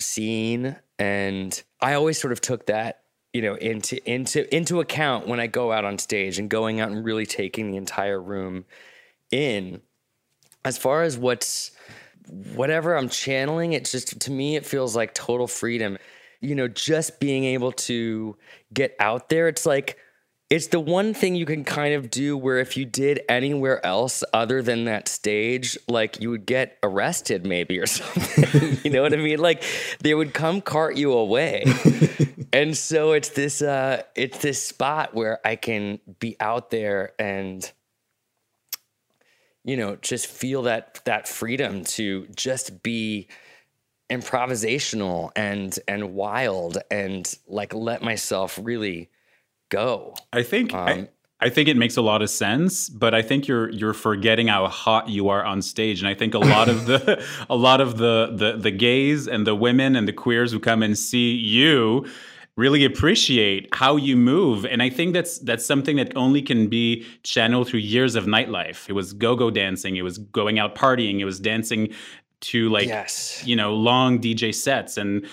seen. 0.00 0.76
And 0.98 1.62
I 1.82 1.92
always 1.92 2.18
sort 2.18 2.32
of 2.32 2.40
took 2.40 2.64
that, 2.68 3.01
you 3.32 3.42
know, 3.42 3.54
into 3.54 3.98
into 4.10 4.54
into 4.54 4.80
account 4.80 5.26
when 5.26 5.40
I 5.40 5.46
go 5.46 5.72
out 5.72 5.84
on 5.84 5.98
stage 5.98 6.38
and 6.38 6.50
going 6.50 6.80
out 6.80 6.90
and 6.90 7.04
really 7.04 7.26
taking 7.26 7.70
the 7.70 7.76
entire 7.76 8.20
room 8.20 8.64
in 9.30 9.80
as 10.64 10.78
far 10.78 11.02
as 11.02 11.16
what's 11.16 11.72
whatever 12.54 12.96
I'm 12.96 13.08
channeling, 13.08 13.72
it's 13.72 13.90
just 13.90 14.20
to 14.20 14.30
me 14.30 14.56
it 14.56 14.66
feels 14.66 14.94
like 14.94 15.14
total 15.14 15.46
freedom. 15.46 15.98
You 16.40 16.54
know, 16.54 16.68
just 16.68 17.20
being 17.20 17.44
able 17.44 17.72
to 17.72 18.36
get 18.74 18.96
out 18.98 19.28
there, 19.28 19.48
it's 19.48 19.64
like 19.64 19.98
it's 20.52 20.66
the 20.66 20.80
one 20.80 21.14
thing 21.14 21.34
you 21.34 21.46
can 21.46 21.64
kind 21.64 21.94
of 21.94 22.10
do 22.10 22.36
where 22.36 22.58
if 22.58 22.76
you 22.76 22.84
did 22.84 23.22
anywhere 23.26 23.84
else 23.86 24.22
other 24.34 24.60
than 24.60 24.84
that 24.84 25.08
stage, 25.08 25.78
like 25.88 26.20
you 26.20 26.28
would 26.28 26.44
get 26.44 26.76
arrested 26.82 27.46
maybe 27.46 27.78
or 27.78 27.86
something. 27.86 28.76
you 28.84 28.90
know 28.90 29.00
what 29.00 29.14
I 29.14 29.16
mean? 29.16 29.38
Like 29.38 29.64
they 30.00 30.12
would 30.12 30.34
come 30.34 30.60
cart 30.60 30.94
you 30.94 31.14
away. 31.14 31.64
and 32.52 32.76
so 32.76 33.12
it's 33.12 33.30
this 33.30 33.62
uh 33.62 34.02
it's 34.14 34.42
this 34.42 34.62
spot 34.62 35.14
where 35.14 35.40
I 35.42 35.56
can 35.56 36.00
be 36.18 36.36
out 36.38 36.68
there 36.68 37.12
and 37.18 37.72
you 39.64 39.78
know, 39.78 39.96
just 39.96 40.26
feel 40.26 40.64
that 40.64 41.00
that 41.06 41.26
freedom 41.26 41.84
to 41.84 42.26
just 42.36 42.82
be 42.82 43.28
improvisational 44.10 45.30
and 45.34 45.78
and 45.88 46.12
wild 46.12 46.76
and 46.90 47.38
like 47.46 47.72
let 47.72 48.02
myself 48.02 48.58
really 48.62 49.08
go. 49.72 50.14
I 50.32 50.42
think 50.42 50.72
um, 50.72 50.88
I, 50.88 51.08
I 51.40 51.48
think 51.48 51.68
it 51.68 51.76
makes 51.76 51.96
a 51.96 52.02
lot 52.02 52.22
of 52.22 52.30
sense, 52.30 52.88
but 52.88 53.14
I 53.14 53.22
think 53.22 53.48
you're 53.48 53.70
you're 53.70 53.94
forgetting 53.94 54.46
how 54.48 54.68
hot 54.68 55.08
you 55.08 55.28
are 55.28 55.44
on 55.44 55.62
stage, 55.62 56.00
and 56.00 56.08
I 56.08 56.14
think 56.14 56.34
a 56.34 56.38
lot 56.38 56.68
of 56.68 56.86
the 56.86 57.24
a 57.50 57.56
lot 57.56 57.80
of 57.80 57.96
the 57.96 58.32
the 58.32 58.56
the 58.56 58.70
gays 58.70 59.26
and 59.26 59.46
the 59.46 59.56
women 59.56 59.96
and 59.96 60.06
the 60.06 60.12
queers 60.12 60.52
who 60.52 60.60
come 60.60 60.82
and 60.82 60.96
see 60.96 61.32
you 61.32 62.06
really 62.54 62.84
appreciate 62.84 63.66
how 63.74 63.96
you 63.96 64.14
move. 64.14 64.66
And 64.66 64.82
i 64.82 64.90
think 64.90 65.14
that's 65.14 65.38
that's 65.38 65.64
something 65.64 65.96
that 65.96 66.14
only 66.16 66.42
can 66.42 66.68
be 66.68 67.06
channeled 67.22 67.68
through 67.68 67.80
years 67.80 68.14
of 68.14 68.26
nightlife. 68.26 68.88
It 68.88 68.92
was 68.92 69.14
go-go 69.14 69.50
dancing. 69.50 69.96
It 69.96 70.02
was 70.02 70.18
going 70.18 70.58
out 70.58 70.74
partying. 70.74 71.20
It 71.20 71.24
was 71.24 71.40
dancing 71.40 71.94
to 72.42 72.68
like 72.68 72.88
yes. 72.88 73.42
you 73.46 73.56
know 73.56 73.74
long 73.74 74.20
dj 74.20 74.54
sets. 74.54 74.96
And 74.96 75.26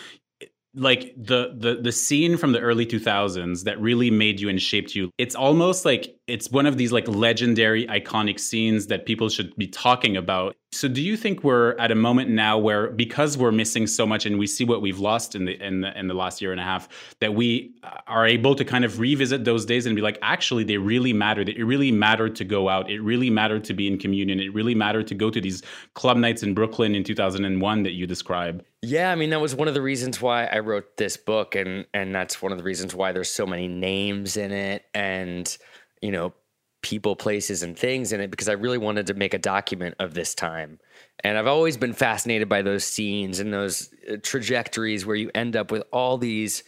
like 0.76 1.14
the 1.18 1.56
the 1.58 1.80
the 1.82 1.92
scene 1.92 2.38
from 2.38 2.52
the 2.52 2.60
early 2.60 2.86
2000s 2.86 3.64
that 3.64 3.80
really 3.82 4.12
made 4.12 4.40
you 4.40 4.50
and 4.50 4.62
shaped 4.62 4.96
you 4.96 5.10
it's 5.18 5.36
almost 5.36 5.84
like 5.84 6.16
it's 6.30 6.52
one 6.52 6.66
of 6.66 6.78
these 6.78 6.92
like 6.92 7.08
legendary 7.08 7.86
iconic 7.88 8.40
scenes 8.40 8.88
that 8.88 9.06
people 9.06 9.30
should 9.30 9.56
be 9.56 9.68
talking 9.68 10.16
about. 10.16 10.56
So 10.72 10.88
do 10.88 11.02
you 11.02 11.18
think 11.18 11.44
we're 11.44 11.76
at 11.78 11.92
a 11.92 11.96
moment 11.96 12.30
now 12.30 12.58
where 12.58 12.92
because 12.92 13.38
we're 13.38 13.52
missing 13.52 13.88
so 13.88 14.06
much 14.06 14.28
and 14.28 14.38
we 14.38 14.46
see 14.46 14.64
what 14.64 14.84
we've 14.84 15.00
lost 15.00 15.34
in 15.34 15.46
the 15.46 15.60
in 15.66 15.82
the, 15.82 15.98
in 15.98 16.08
the 16.08 16.14
last 16.14 16.42
year 16.42 16.52
and 16.52 16.62
a 16.62 16.64
half 16.64 16.88
that 17.22 17.34
we 17.34 17.74
uh, 17.84 17.98
are 18.06 18.28
able 18.28 18.54
to 18.54 18.64
kind 18.64 18.86
of 18.86 19.00
revisit 19.00 19.46
those 19.46 19.66
days 19.66 19.88
and 19.88 19.96
be 19.96 20.02
like 20.02 20.20
actually 20.22 20.64
they 20.64 20.78
really 20.78 21.12
mattered 21.12 21.48
that 21.48 21.58
it 21.58 21.66
really 21.66 21.92
mattered 21.92 22.36
to 22.36 22.46
go 22.46 22.70
out. 22.70 22.90
It 22.90 23.02
really 23.02 23.32
mattered 23.32 23.64
to 23.66 23.74
be 23.74 23.88
in 23.88 23.98
communion. 23.98 24.40
It 24.40 24.54
really 24.54 24.76
mattered 24.76 25.08
to 25.08 25.16
go 25.16 25.32
to 25.32 25.42
these 25.42 25.64
club 25.96 26.18
nights 26.18 26.44
in 26.44 26.54
Brooklyn 26.54 26.94
in 26.94 27.04
2001 27.04 27.84
that 27.84 27.94
you 27.94 28.06
describe? 28.06 28.64
Yeah, 28.82 29.12
I 29.12 29.16
mean 29.16 29.32
that 29.32 29.42
was 29.42 29.56
one 29.56 29.68
of 29.68 29.74
the 29.74 29.82
reasons 29.82 30.22
why 30.22 30.46
I 30.46 30.60
wrote 30.60 30.98
this 30.98 31.18
book 31.18 31.56
and 31.56 31.86
and 31.96 32.14
that's 32.14 32.44
one 32.44 32.52
of 32.52 32.60
the 32.60 32.64
reasons 32.64 32.94
why 32.94 33.12
there's 33.12 33.32
so 33.32 33.48
many 33.48 33.68
names 33.68 34.38
in 34.38 34.52
it 34.52 34.86
and 34.94 35.58
you 36.02 36.12
know 36.12 36.34
people, 36.82 37.16
places 37.16 37.64
and 37.64 37.78
things 37.78 38.14
in 38.14 38.22
it 38.22 38.32
because 38.32 38.48
I 38.48 38.54
really 38.54 38.78
wanted 38.78 39.08
to 39.08 39.14
make 39.14 39.34
a 39.34 39.38
document 39.38 39.96
of 40.00 40.14
this 40.14 40.34
time. 40.34 40.80
And 41.24 41.38
I've 41.38 41.48
always 41.48 41.76
been 41.78 41.94
fascinated 41.94 42.48
by 42.48 42.62
those 42.62 42.86
scenes 42.86 43.40
and 43.40 43.54
those 43.54 43.94
uh, 44.10 44.16
trajectories 44.24 45.06
where 45.06 45.16
you 45.16 45.30
end 45.36 45.56
up 45.56 45.72
with 45.72 45.84
all 45.92 46.18
these 46.18 46.64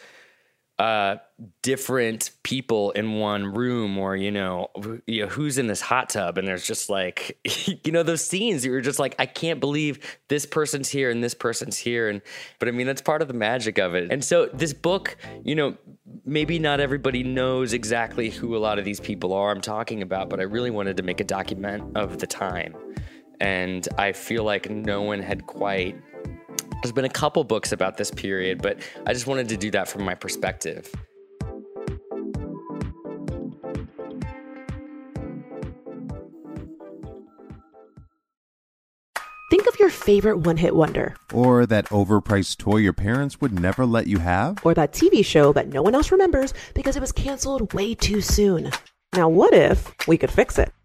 uh, 0.81 1.17
different 1.61 2.31
people 2.41 2.89
in 2.91 3.19
one 3.19 3.53
room, 3.53 3.99
or 3.99 4.15
you 4.15 4.31
know, 4.31 4.71
you 5.05 5.21
know, 5.21 5.27
who's 5.27 5.59
in 5.59 5.67
this 5.67 5.79
hot 5.79 6.09
tub, 6.09 6.39
and 6.39 6.47
there's 6.47 6.65
just 6.65 6.89
like, 6.89 7.37
you 7.83 7.91
know, 7.91 8.01
those 8.01 8.25
scenes 8.25 8.65
you're 8.65 8.81
just 8.81 8.97
like, 8.97 9.13
I 9.19 9.27
can't 9.27 9.59
believe 9.59 9.99
this 10.27 10.47
person's 10.47 10.89
here 10.89 11.11
and 11.11 11.23
this 11.23 11.35
person's 11.35 11.77
here, 11.77 12.09
and 12.09 12.19
but 12.57 12.67
I 12.67 12.71
mean 12.71 12.87
that's 12.87 13.03
part 13.03 13.21
of 13.21 13.27
the 13.27 13.35
magic 13.35 13.77
of 13.77 13.93
it. 13.93 14.11
And 14.11 14.25
so 14.25 14.47
this 14.47 14.73
book, 14.73 15.17
you 15.43 15.53
know, 15.53 15.77
maybe 16.25 16.57
not 16.57 16.79
everybody 16.79 17.21
knows 17.21 17.73
exactly 17.73 18.31
who 18.31 18.57
a 18.57 18.59
lot 18.59 18.79
of 18.79 18.83
these 18.83 18.99
people 18.99 19.33
are 19.33 19.51
I'm 19.51 19.61
talking 19.61 20.01
about, 20.01 20.31
but 20.31 20.39
I 20.39 20.43
really 20.43 20.71
wanted 20.71 20.97
to 20.97 21.03
make 21.03 21.19
a 21.19 21.25
document 21.25 21.95
of 21.95 22.17
the 22.17 22.25
time, 22.25 22.75
and 23.39 23.87
I 23.99 24.13
feel 24.13 24.43
like 24.43 24.67
no 24.71 25.03
one 25.03 25.21
had 25.21 25.45
quite 25.45 25.95
there's 26.81 26.91
been 26.91 27.05
a 27.05 27.09
couple 27.09 27.43
books 27.43 27.71
about 27.71 27.97
this 27.97 28.11
period, 28.11 28.61
but 28.61 28.79
I 29.05 29.13
just 29.13 29.27
wanted 29.27 29.49
to 29.49 29.57
do 29.57 29.71
that 29.71 29.87
from 29.87 30.03
my 30.03 30.15
perspective. 30.15 30.91
Think 39.51 39.67
of 39.67 39.77
your 39.79 39.89
favorite 39.89 40.37
one 40.37 40.55
hit 40.55 40.75
wonder. 40.75 41.15
Or 41.33 41.65
that 41.65 41.85
overpriced 41.87 42.57
toy 42.57 42.77
your 42.77 42.93
parents 42.93 43.41
would 43.41 43.59
never 43.59 43.85
let 43.85 44.07
you 44.07 44.17
have. 44.19 44.65
Or 44.65 44.73
that 44.73 44.93
TV 44.93 45.25
show 45.25 45.51
that 45.53 45.67
no 45.67 45.81
one 45.81 45.93
else 45.93 46.11
remembers 46.11 46.53
because 46.73 46.95
it 46.95 47.01
was 47.01 47.11
canceled 47.11 47.73
way 47.73 47.93
too 47.93 48.21
soon. 48.21 48.71
Now, 49.13 49.27
what 49.27 49.53
if 49.53 49.93
we 50.07 50.17
could 50.17 50.31
fix 50.31 50.57
it? 50.57 50.71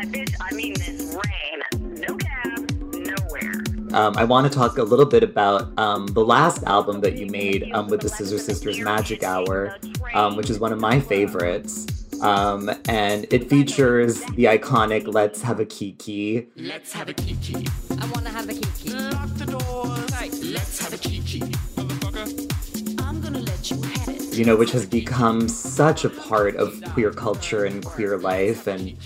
by 0.00 0.06
bitch, 0.06 0.34
I 0.40 0.54
mean 0.54 0.72
this 0.74 1.14
rain. 1.14 2.00
No 2.00 2.16
cab, 2.16 2.70
nowhere. 2.94 3.52
um, 3.92 4.16
I 4.16 4.24
want 4.24 4.50
to 4.50 4.58
talk 4.58 4.78
a 4.78 4.82
little 4.82 5.04
bit 5.04 5.22
about 5.22 5.78
um, 5.78 6.06
the 6.06 6.24
last 6.24 6.62
album 6.64 7.00
that 7.02 7.18
you 7.18 7.26
made 7.26 7.70
um, 7.74 7.88
with 7.88 8.00
the 8.00 8.08
Scissor 8.08 8.38
Sisters, 8.38 8.78
Magic 8.78 9.22
Hour, 9.22 9.76
um, 10.14 10.36
which 10.36 10.48
is 10.48 10.58
one 10.58 10.72
of 10.72 10.80
my 10.80 11.00
favorites. 11.00 11.86
Um, 12.22 12.70
and 12.88 13.26
it 13.30 13.48
features 13.50 14.22
the 14.36 14.44
iconic 14.44 15.12
Let's 15.12 15.42
Have 15.42 15.58
a 15.60 15.64
Kiki. 15.66 16.48
Let's 16.56 16.92
have 16.92 17.08
a 17.08 17.14
kiki. 17.14 17.66
I 17.98 18.06
wanna 18.14 18.28
have 18.30 18.48
a 18.48 18.52
kiki. 18.54 18.90
Lock 18.90 19.34
the 19.36 19.46
door. 19.46 19.86
Right. 20.12 20.32
Let's 20.42 20.80
have 20.80 20.92
a 20.92 20.98
kiki. 20.98 21.40
Motherfucker. 21.40 23.00
I'm 23.06 23.20
gonna 23.22 23.38
let 23.40 23.70
you 23.70 23.80
have 23.82 24.08
it. 24.08 24.36
you 24.36 24.44
know, 24.44 24.54
which 24.56 24.70
has 24.72 24.84
become 24.84 25.48
such 25.48 26.04
a 26.04 26.10
part 26.10 26.56
of 26.56 26.82
queer 26.92 27.10
culture 27.10 27.64
and 27.64 27.82
queer 27.84 28.18
life. 28.18 28.66
And 28.66 28.96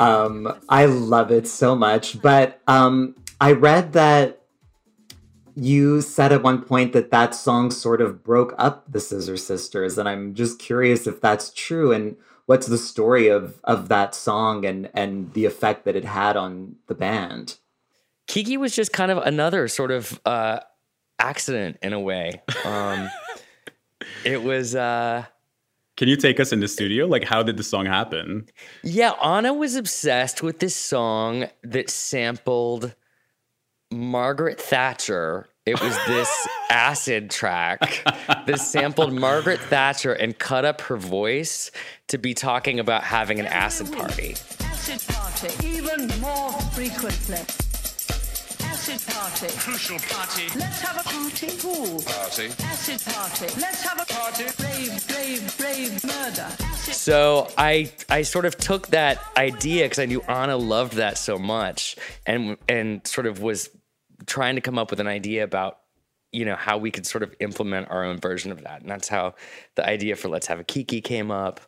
um, 0.00 0.58
I 0.68 0.86
love 0.86 1.30
it 1.30 1.46
so 1.46 1.76
much. 1.76 2.20
But 2.20 2.60
um, 2.66 3.14
I 3.40 3.52
read 3.52 3.92
that 3.92 4.40
you 5.54 6.00
said 6.00 6.32
at 6.32 6.42
one 6.42 6.62
point 6.62 6.94
that 6.94 7.10
that 7.10 7.34
song 7.34 7.70
sort 7.70 8.00
of 8.00 8.24
broke 8.24 8.54
up 8.56 8.90
the 8.90 8.98
Scissor 8.98 9.36
Sisters. 9.36 9.98
And 9.98 10.08
I'm 10.08 10.34
just 10.34 10.58
curious 10.58 11.06
if 11.06 11.20
that's 11.20 11.52
true 11.52 11.92
and 11.92 12.16
what's 12.46 12.66
the 12.66 12.78
story 12.78 13.28
of, 13.28 13.60
of 13.64 13.88
that 13.88 14.14
song 14.14 14.64
and, 14.64 14.90
and 14.94 15.32
the 15.34 15.44
effect 15.44 15.84
that 15.84 15.94
it 15.94 16.04
had 16.04 16.36
on 16.36 16.76
the 16.86 16.94
band. 16.94 17.58
Kiki 18.26 18.56
was 18.56 18.74
just 18.74 18.92
kind 18.92 19.10
of 19.10 19.18
another 19.18 19.68
sort 19.68 19.90
of 19.90 20.18
uh, 20.24 20.60
accident 21.18 21.76
in 21.82 21.92
a 21.92 22.00
way. 22.00 22.40
Um, 22.64 23.10
it 24.24 24.42
was. 24.42 24.74
Uh, 24.74 25.26
Can 26.00 26.08
you 26.08 26.16
take 26.16 26.40
us 26.40 26.50
in 26.50 26.60
the 26.60 26.66
studio? 26.66 27.04
Like, 27.04 27.24
how 27.24 27.42
did 27.42 27.58
the 27.58 27.62
song 27.62 27.84
happen? 27.84 28.46
Yeah, 28.82 29.10
Anna 29.22 29.52
was 29.52 29.76
obsessed 29.76 30.42
with 30.42 30.58
this 30.58 30.74
song 30.74 31.44
that 31.62 31.90
sampled 31.90 32.94
Margaret 33.92 34.58
Thatcher. 34.58 35.46
It 35.66 35.78
was 35.78 35.94
this 36.06 36.48
acid 36.70 37.30
track 37.30 38.02
that 38.46 38.58
sampled 38.60 39.12
Margaret 39.12 39.60
Thatcher 39.60 40.14
and 40.14 40.38
cut 40.38 40.64
up 40.64 40.80
her 40.80 40.96
voice 40.96 41.70
to 42.08 42.16
be 42.16 42.32
talking 42.32 42.80
about 42.80 43.04
having 43.04 43.38
an 43.38 43.44
acid 43.44 43.92
party. 43.92 44.36
Acid 44.60 45.02
party. 45.06 45.68
Even 45.68 46.08
more 46.18 46.52
frequently. 46.72 47.69
Acid 48.80 49.14
party. 49.14 49.58
Crucial 49.58 49.98
party. 49.98 50.58
Let's 50.58 50.80
have 50.80 50.98
a 50.98 51.04
party. 51.06 51.48
Pool. 51.58 52.00
Party. 52.00 52.46
Acid 52.64 53.12
party. 53.12 53.60
Let's 53.60 53.82
have 53.82 54.00
a 54.00 54.06
party. 54.06 54.44
Brave, 54.56 55.06
brave, 55.06 55.58
brave 55.58 56.02
murder. 56.02 56.48
Acid 56.62 56.94
So 56.94 57.48
I 57.58 57.92
I 58.08 58.22
sort 58.22 58.46
of 58.46 58.56
took 58.56 58.86
that 58.86 59.22
idea 59.36 59.84
because 59.84 59.98
I 59.98 60.06
knew 60.06 60.22
Anna 60.22 60.56
loved 60.56 60.94
that 60.94 61.18
so 61.18 61.38
much, 61.38 61.96
and 62.24 62.56
and 62.70 63.06
sort 63.06 63.26
of 63.26 63.42
was 63.42 63.68
trying 64.24 64.54
to 64.54 64.62
come 64.62 64.78
up 64.78 64.88
with 64.88 65.00
an 65.00 65.08
idea 65.08 65.44
about 65.44 65.80
you 66.32 66.46
know 66.46 66.56
how 66.56 66.78
we 66.78 66.90
could 66.90 67.04
sort 67.04 67.22
of 67.22 67.34
implement 67.38 67.90
our 67.90 68.02
own 68.02 68.16
version 68.18 68.50
of 68.50 68.62
that, 68.62 68.80
and 68.80 68.90
that's 68.90 69.08
how 69.08 69.34
the 69.74 69.86
idea 69.86 70.16
for 70.16 70.30
Let's 70.30 70.46
Have 70.46 70.58
a 70.58 70.64
Kiki 70.64 71.02
came 71.02 71.30
up. 71.30 71.60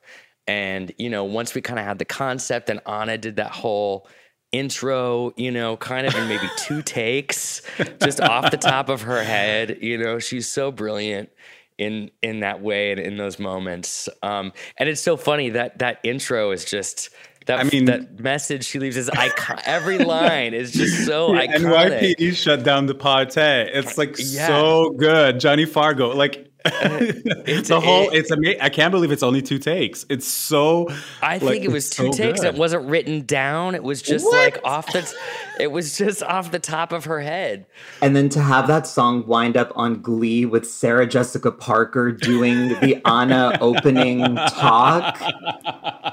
And 0.47 0.91
you 0.97 1.11
know, 1.11 1.25
once 1.25 1.55
we 1.55 1.61
kind 1.61 1.79
of 1.79 1.85
had 1.85 1.99
the 1.99 2.07
concept, 2.07 2.71
and 2.71 2.81
Anna 2.87 3.19
did 3.19 3.37
that 3.37 3.51
whole 3.51 4.09
intro, 4.53 5.33
you 5.37 5.51
know, 5.51 5.77
kind 5.77 6.07
of 6.07 6.15
in 6.15 6.29
maybe 6.29 6.49
two 6.57 6.83
takes, 7.01 7.63
just 8.03 8.21
off 8.21 8.51
the 8.51 8.57
top 8.57 8.89
of 8.89 9.03
her 9.03 9.23
head. 9.25 9.79
You 9.81 9.99
know, 9.99 10.19
she's 10.19 10.47
so 10.49 10.71
brilliant 10.71 11.31
in 11.79 12.11
in 12.23 12.41
that 12.41 12.61
way 12.63 12.93
and 12.93 13.01
in 13.01 13.17
those 13.17 13.39
moments. 13.39 14.09
Um, 14.23 14.53
and 14.77 14.89
it's 14.89 15.01
so 15.01 15.17
funny 15.17 15.51
that 15.51 15.79
that 15.79 15.99
intro 16.05 16.51
is 16.53 16.65
just 16.65 17.09
that. 17.47 17.59
I 17.59 17.65
mean- 17.65 17.87
that 17.87 18.21
message 18.21 18.65
she 18.65 18.79
leaves 18.79 18.97
is 18.97 19.09
icon. 19.09 19.59
Every 19.65 19.99
line 20.05 20.55
is 20.55 20.71
just 20.73 21.07
so 21.07 21.33
Yeah, 21.35 21.47
iconic. 21.47 22.17
NYPD 22.19 22.35
shut 22.37 22.63
down 22.63 22.87
the 22.87 22.95
party. 22.95 23.41
It's 23.41 23.97
like 23.99 24.17
Yeah. 24.19 24.47
so 24.47 24.91
good. 24.91 25.41
Johnny 25.41 25.65
Fargo, 25.65 26.15
like 26.15 26.47
the 26.65 27.81
whole. 27.83 28.09
it- 28.11 28.19
it's 28.23 28.31
amazing. 28.31 28.61
I 28.61 28.69
can't 28.69 28.91
believe 28.93 29.11
it's 29.13 29.23
only 29.23 29.43
two 29.43 29.59
takes. 29.59 30.07
It's 30.09 30.27
so. 30.27 30.89
I 31.21 31.35
like, 31.39 31.41
think 31.43 31.65
it 31.65 31.71
was 31.73 31.91
two 31.91 32.13
so 32.13 32.13
takes. 32.13 32.41
good. 32.41 32.55
It 32.55 32.59
wasn't 32.59 32.89
written 32.89 33.25
down. 33.27 33.75
It 33.75 33.83
was 33.83 34.01
just 34.03 34.27
like 34.33 34.59
off 34.65 34.87
the. 34.93 35.13
It 35.61 35.71
was 35.73 35.97
just 35.99 36.23
off 36.23 36.51
the 36.51 36.59
top 36.59 36.93
of 36.93 37.05
her 37.07 37.21
head. 37.21 37.67
And 38.01 38.15
then 38.17 38.29
to 38.31 38.41
have 38.41 38.67
that 38.69 38.87
song 38.87 39.27
wind 39.27 39.57
up 39.57 39.73
on 39.75 40.01
Glee 40.03 40.47
with 40.47 40.67
Sarah 40.69 41.07
Jessica 41.07 41.51
Parker 41.53 42.13
doing 42.13 42.69
the 42.81 43.01
Anna 43.07 43.57
opening 43.61 44.37
talk. 44.37 45.21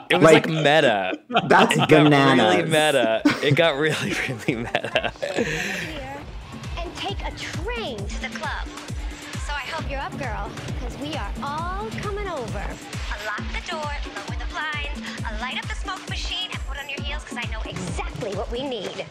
It 0.09 0.15
was 0.15 0.23
like, 0.23 0.47
meta. 0.47 1.13
That's 1.47 1.73
it 1.75 1.77
got 1.77 1.89
bananas. 1.89 2.55
really 2.55 2.63
meta. 2.63 3.21
It 3.43 3.55
got 3.55 3.75
really, 3.77 4.13
really 4.29 4.55
meta. 4.63 5.11
and 6.77 6.95
take 6.95 7.21
a 7.21 7.31
train 7.37 7.97
to 7.97 8.21
the 8.21 8.29
club. 8.29 8.67
So 9.89 9.95
you're 9.95 10.03
up, 10.03 10.17
girl, 10.19 10.51
because 10.67 10.97
we 10.99 11.15
are 11.15 11.31
all 11.41 11.89
coming 12.01 12.27
over. 12.27 12.63
Lock 13.25 13.43
the 13.53 13.71
door, 13.71 13.81
lower 13.81 14.37
the 14.37 14.45
blinds, 14.51 15.01
light 15.41 15.57
up 15.57 15.67
the 15.67 15.73
smoke 15.73 16.07
machine, 16.07 16.51
and 16.51 16.59
put 16.67 16.77
on 16.77 16.87
your 16.89 17.01
heels, 17.01 17.23
because 17.23 17.39
I 17.39 17.51
know 17.51 17.61
exactly 17.65 18.35
what 18.35 18.51
we 18.51 18.67
need. 18.67 19.07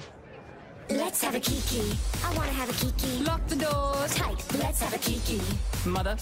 Let's 0.89 1.21
have 1.25 1.35
a 1.35 1.41
kiki. 1.41 1.99
I 2.25 2.33
want 2.37 2.49
to 2.49 2.55
have 2.55 2.71
a 2.71 2.73
kiki. 2.75 3.25
Lock 3.25 3.45
the 3.49 3.57
doors. 3.57 4.15
Tight. 4.15 4.45
Let's 4.57 4.81
have 4.81 4.95
a 4.95 4.99
kiki. 4.99 5.41
Mother. 5.85 6.17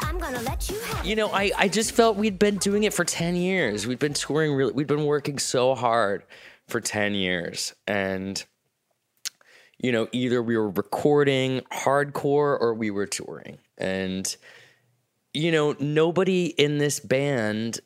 I'm 0.00 0.18
gonna 0.18 0.42
let 0.42 0.68
you 0.68 0.80
have 0.80 1.06
You 1.06 1.14
know, 1.14 1.28
I, 1.28 1.52
I 1.56 1.68
just 1.68 1.92
felt 1.92 2.16
we'd 2.16 2.38
been 2.38 2.56
doing 2.56 2.82
it 2.82 2.92
for 2.92 3.04
10 3.04 3.36
years. 3.36 3.86
We'd 3.86 4.00
been 4.00 4.14
touring 4.14 4.54
really, 4.54 4.72
we'd 4.72 4.88
been 4.88 5.04
working 5.04 5.38
so 5.38 5.76
hard 5.76 6.24
for 6.66 6.80
10 6.80 7.14
years. 7.14 7.74
And, 7.86 8.44
you 9.78 9.92
know, 9.92 10.08
either 10.10 10.42
we 10.42 10.56
were 10.56 10.70
recording 10.70 11.60
hardcore 11.70 12.60
or 12.60 12.74
we 12.74 12.90
were 12.90 13.06
touring. 13.06 13.58
And, 13.78 14.36
you 15.32 15.50
know, 15.50 15.74
nobody 15.78 16.46
in 16.46 16.78
this 16.78 17.00
band, 17.00 17.80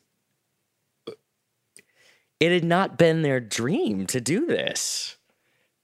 it 2.39 2.51
had 2.51 2.63
not 2.63 2.97
been 2.97 3.21
their 3.21 3.39
dream 3.39 4.05
to 4.07 4.21
do 4.21 4.45
this. 4.45 5.17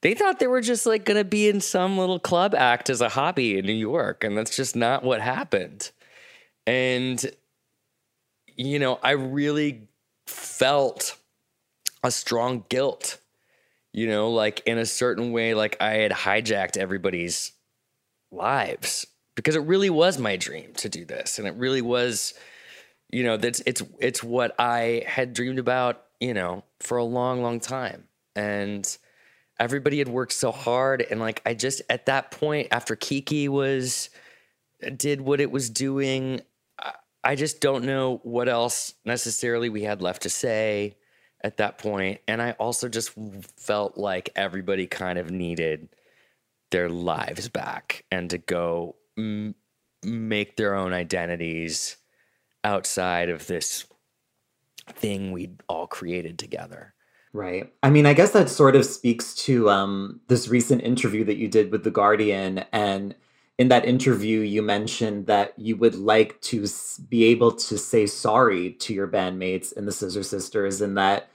They 0.01 0.13
thought 0.13 0.39
they 0.39 0.47
were 0.47 0.61
just 0.61 0.85
like 0.85 1.05
going 1.05 1.17
to 1.17 1.23
be 1.23 1.49
in 1.49 1.61
some 1.61 1.97
little 1.97 2.19
club 2.19 2.53
act 2.53 2.89
as 2.89 3.01
a 3.01 3.09
hobby 3.09 3.57
in 3.57 3.65
New 3.65 3.73
York. 3.73 4.23
And 4.23 4.37
that's 4.37 4.55
just 4.55 4.75
not 4.75 5.03
what 5.03 5.19
happened. 5.19 5.89
And, 6.67 7.23
you 8.55 8.77
know, 8.77 8.99
I 9.01 9.11
really 9.11 9.87
felt 10.27 11.17
a 12.03 12.11
strong 12.11 12.65
guilt, 12.69 13.17
you 13.93 14.07
know, 14.07 14.29
like 14.29 14.61
in 14.67 14.77
a 14.77 14.85
certain 14.85 15.31
way, 15.31 15.55
like 15.55 15.77
I 15.81 15.95
had 15.95 16.11
hijacked 16.11 16.77
everybody's 16.77 17.53
lives 18.31 19.07
because 19.35 19.55
it 19.55 19.61
really 19.61 19.89
was 19.89 20.17
my 20.17 20.37
dream 20.37 20.73
to 20.77 20.89
do 20.89 21.05
this. 21.05 21.39
And 21.39 21.47
it 21.47 21.55
really 21.55 21.81
was, 21.81 22.33
you 23.11 23.23
know, 23.23 23.37
that's 23.37 23.61
it's 23.65 23.83
it's 23.99 24.23
what 24.23 24.55
I 24.59 25.03
had 25.05 25.33
dreamed 25.33 25.59
about, 25.59 26.03
you 26.19 26.33
know, 26.33 26.63
for 26.79 26.97
a 26.97 27.03
long, 27.03 27.41
long 27.41 27.59
time. 27.59 28.07
And 28.35 28.97
everybody 29.59 29.99
had 29.99 30.07
worked 30.07 30.33
so 30.33 30.51
hard. 30.51 31.05
And 31.09 31.19
like 31.19 31.41
I 31.45 31.53
just 31.53 31.81
at 31.89 32.07
that 32.07 32.31
point, 32.31 32.69
after 32.71 32.95
Kiki 32.95 33.47
was 33.47 34.09
did 34.95 35.21
what 35.21 35.39
it 35.41 35.51
was 35.51 35.69
doing. 35.69 36.41
I- 36.79 36.93
I 37.23 37.35
just 37.35 37.59
don't 37.59 37.85
know 37.85 38.19
what 38.23 38.47
else 38.47 38.93
necessarily 39.03 39.67
we 39.69 39.81
had 39.81 39.99
left 40.01 40.23
to 40.23 40.29
say 40.29 40.97
at 41.43 41.57
that 41.57 41.79
point. 41.79 42.21
And 42.27 42.39
I 42.41 42.51
also 42.51 42.87
just 42.87 43.11
felt 43.57 43.97
like 43.97 44.29
everybody 44.35 44.85
kind 44.85 45.17
of 45.17 45.31
needed 45.31 45.89
their 46.71 46.89
lives 46.89 47.49
back 47.49 48.05
and 48.11 48.29
to 48.29 48.37
go 48.37 48.95
m- 49.17 49.55
make 50.03 50.55
their 50.55 50.75
own 50.75 50.93
identities 50.93 51.97
outside 52.63 53.29
of 53.29 53.47
this 53.47 53.85
thing 54.93 55.31
we'd 55.31 55.61
all 55.67 55.87
created 55.87 56.37
together. 56.37 56.93
Right. 57.33 57.73
I 57.83 57.89
mean, 57.89 58.05
I 58.05 58.13
guess 58.13 58.31
that 58.31 58.49
sort 58.49 58.77
of 58.77 58.85
speaks 58.85 59.35
to 59.35 59.69
um, 59.69 60.21
this 60.29 60.47
recent 60.47 60.83
interview 60.83 61.25
that 61.25 61.35
you 61.35 61.49
did 61.49 61.69
with 61.69 61.83
The 61.83 61.91
Guardian. 61.91 62.63
And 62.71 63.13
in 63.57 63.67
that 63.67 63.83
interview, 63.83 64.39
you 64.39 64.61
mentioned 64.61 65.27
that 65.27 65.53
you 65.57 65.75
would 65.75 65.95
like 65.95 66.39
to 66.43 66.65
be 67.09 67.25
able 67.25 67.51
to 67.51 67.77
say 67.77 68.05
sorry 68.05 68.71
to 68.73 68.93
your 68.93 69.07
bandmates 69.07 69.73
in 69.73 69.85
the 69.85 69.91
Scissor 69.91 70.23
Sisters, 70.23 70.79
and 70.79 70.97
that, 70.97 71.29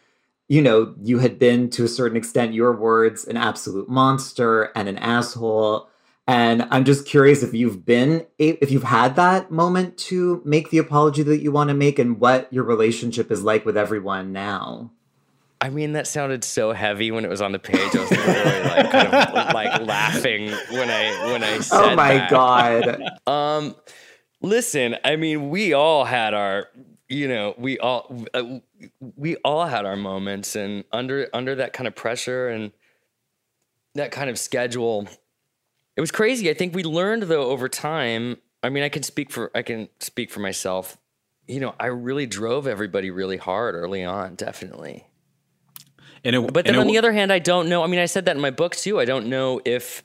you 0.49 0.63
know, 0.63 0.95
you 1.03 1.19
had 1.19 1.39
been 1.39 1.69
to 1.71 1.85
a 1.85 1.89
certain 1.89 2.17
extent, 2.17 2.55
your 2.55 2.73
words, 2.73 3.27
an 3.27 3.37
absolute 3.37 3.91
monster 3.91 4.71
and 4.75 4.89
an 4.89 4.97
asshole. 4.97 5.90
And 6.31 6.69
I'm 6.71 6.85
just 6.85 7.07
curious 7.07 7.43
if 7.43 7.55
you've 7.55 7.85
been, 7.85 8.25
if 8.39 8.71
you've 8.71 8.85
had 8.85 9.17
that 9.17 9.51
moment 9.51 9.99
to 9.99 10.41
make 10.45 10.71
the 10.71 10.79
apology 10.79 11.25
that 11.25 11.43
you 11.43 11.51
want 11.51 11.71
to 11.71 11.75
make 11.75 11.99
and 11.99 12.21
what 12.21 12.53
your 12.53 12.63
relationship 12.63 13.33
is 13.33 13.43
like 13.43 13.67
with 13.67 13.77
everyone 13.77 14.33
now. 14.33 14.93
I 15.61 15.71
mean, 15.71 15.95
that 15.95 16.07
sounded 16.07 16.45
so 16.45 16.71
heavy 16.71 17.11
when 17.11 17.25
it 17.25 17.29
was 17.29 17.43
on 17.43 17.51
the 17.51 17.59
page. 17.59 17.97
I 17.97 18.01
was 18.01 18.11
literally 18.13 18.63
like 18.63 18.91
kind 18.93 19.09
of 19.09 19.15
like 19.55 19.81
laughing 19.83 20.51
when 20.71 20.89
I 20.89 21.33
when 21.33 21.43
I 21.43 21.59
said 21.59 21.81
Oh 21.81 21.97
my 21.97 22.15
that. 22.15 22.31
God. 22.31 23.03
Um, 23.27 23.75
listen, 24.41 24.97
I 25.05 25.17
mean, 25.17 25.51
we 25.51 25.73
all 25.73 26.05
had 26.05 26.33
our, 26.33 26.69
you 27.09 27.27
know, 27.27 27.55
we 27.59 27.77
all 27.81 28.25
uh, 28.33 28.61
we 29.17 29.35
all 29.39 29.67
had 29.67 29.85
our 29.85 29.97
moments, 29.97 30.55
and 30.55 30.85
under 30.93 31.29
under 31.35 31.57
that 31.57 31.73
kind 31.73 31.89
of 31.89 31.97
pressure 31.97 32.49
and 32.49 32.71
that 33.97 34.13
kind 34.13 34.31
of 34.31 34.39
schedule, 34.39 35.09
it 36.01 36.03
was 36.03 36.11
crazy. 36.11 36.49
I 36.49 36.55
think 36.55 36.75
we 36.75 36.83
learned 36.83 37.25
though 37.25 37.51
over 37.51 37.69
time. 37.69 38.39
I 38.63 38.71
mean, 38.71 38.83
I 38.83 38.89
can 38.89 39.03
speak 39.03 39.31
for 39.31 39.51
I 39.55 39.61
can 39.61 39.91
speak 39.99 40.31
for 40.31 40.41
myself. 40.41 40.97
You 41.47 41.61
know, 41.61 41.75
I 41.79 41.89
really 41.89 42.25
drove 42.25 42.67
everybody 42.67 43.11
really 43.11 43.37
hard 43.37 43.75
early 43.75 44.03
on, 44.03 44.35
definitely. 44.35 45.05
In 46.25 46.35
a, 46.35 46.41
But 46.41 46.65
then 46.65 46.77
in 46.77 46.79
a- 46.79 46.81
on 46.81 46.87
the 46.87 46.97
other 46.97 47.13
hand, 47.13 47.31
I 47.31 47.39
don't 47.39 47.69
know. 47.69 47.85
I 47.85 47.87
mean, 47.87 48.01
I 48.01 48.07
said 48.07 48.25
that 48.25 48.35
in 48.35 48.41
my 48.41 48.51
book 48.51 48.75
too. 48.77 48.99
I 48.99 49.05
don't 49.05 49.27
know 49.27 49.61
if 49.67 50.03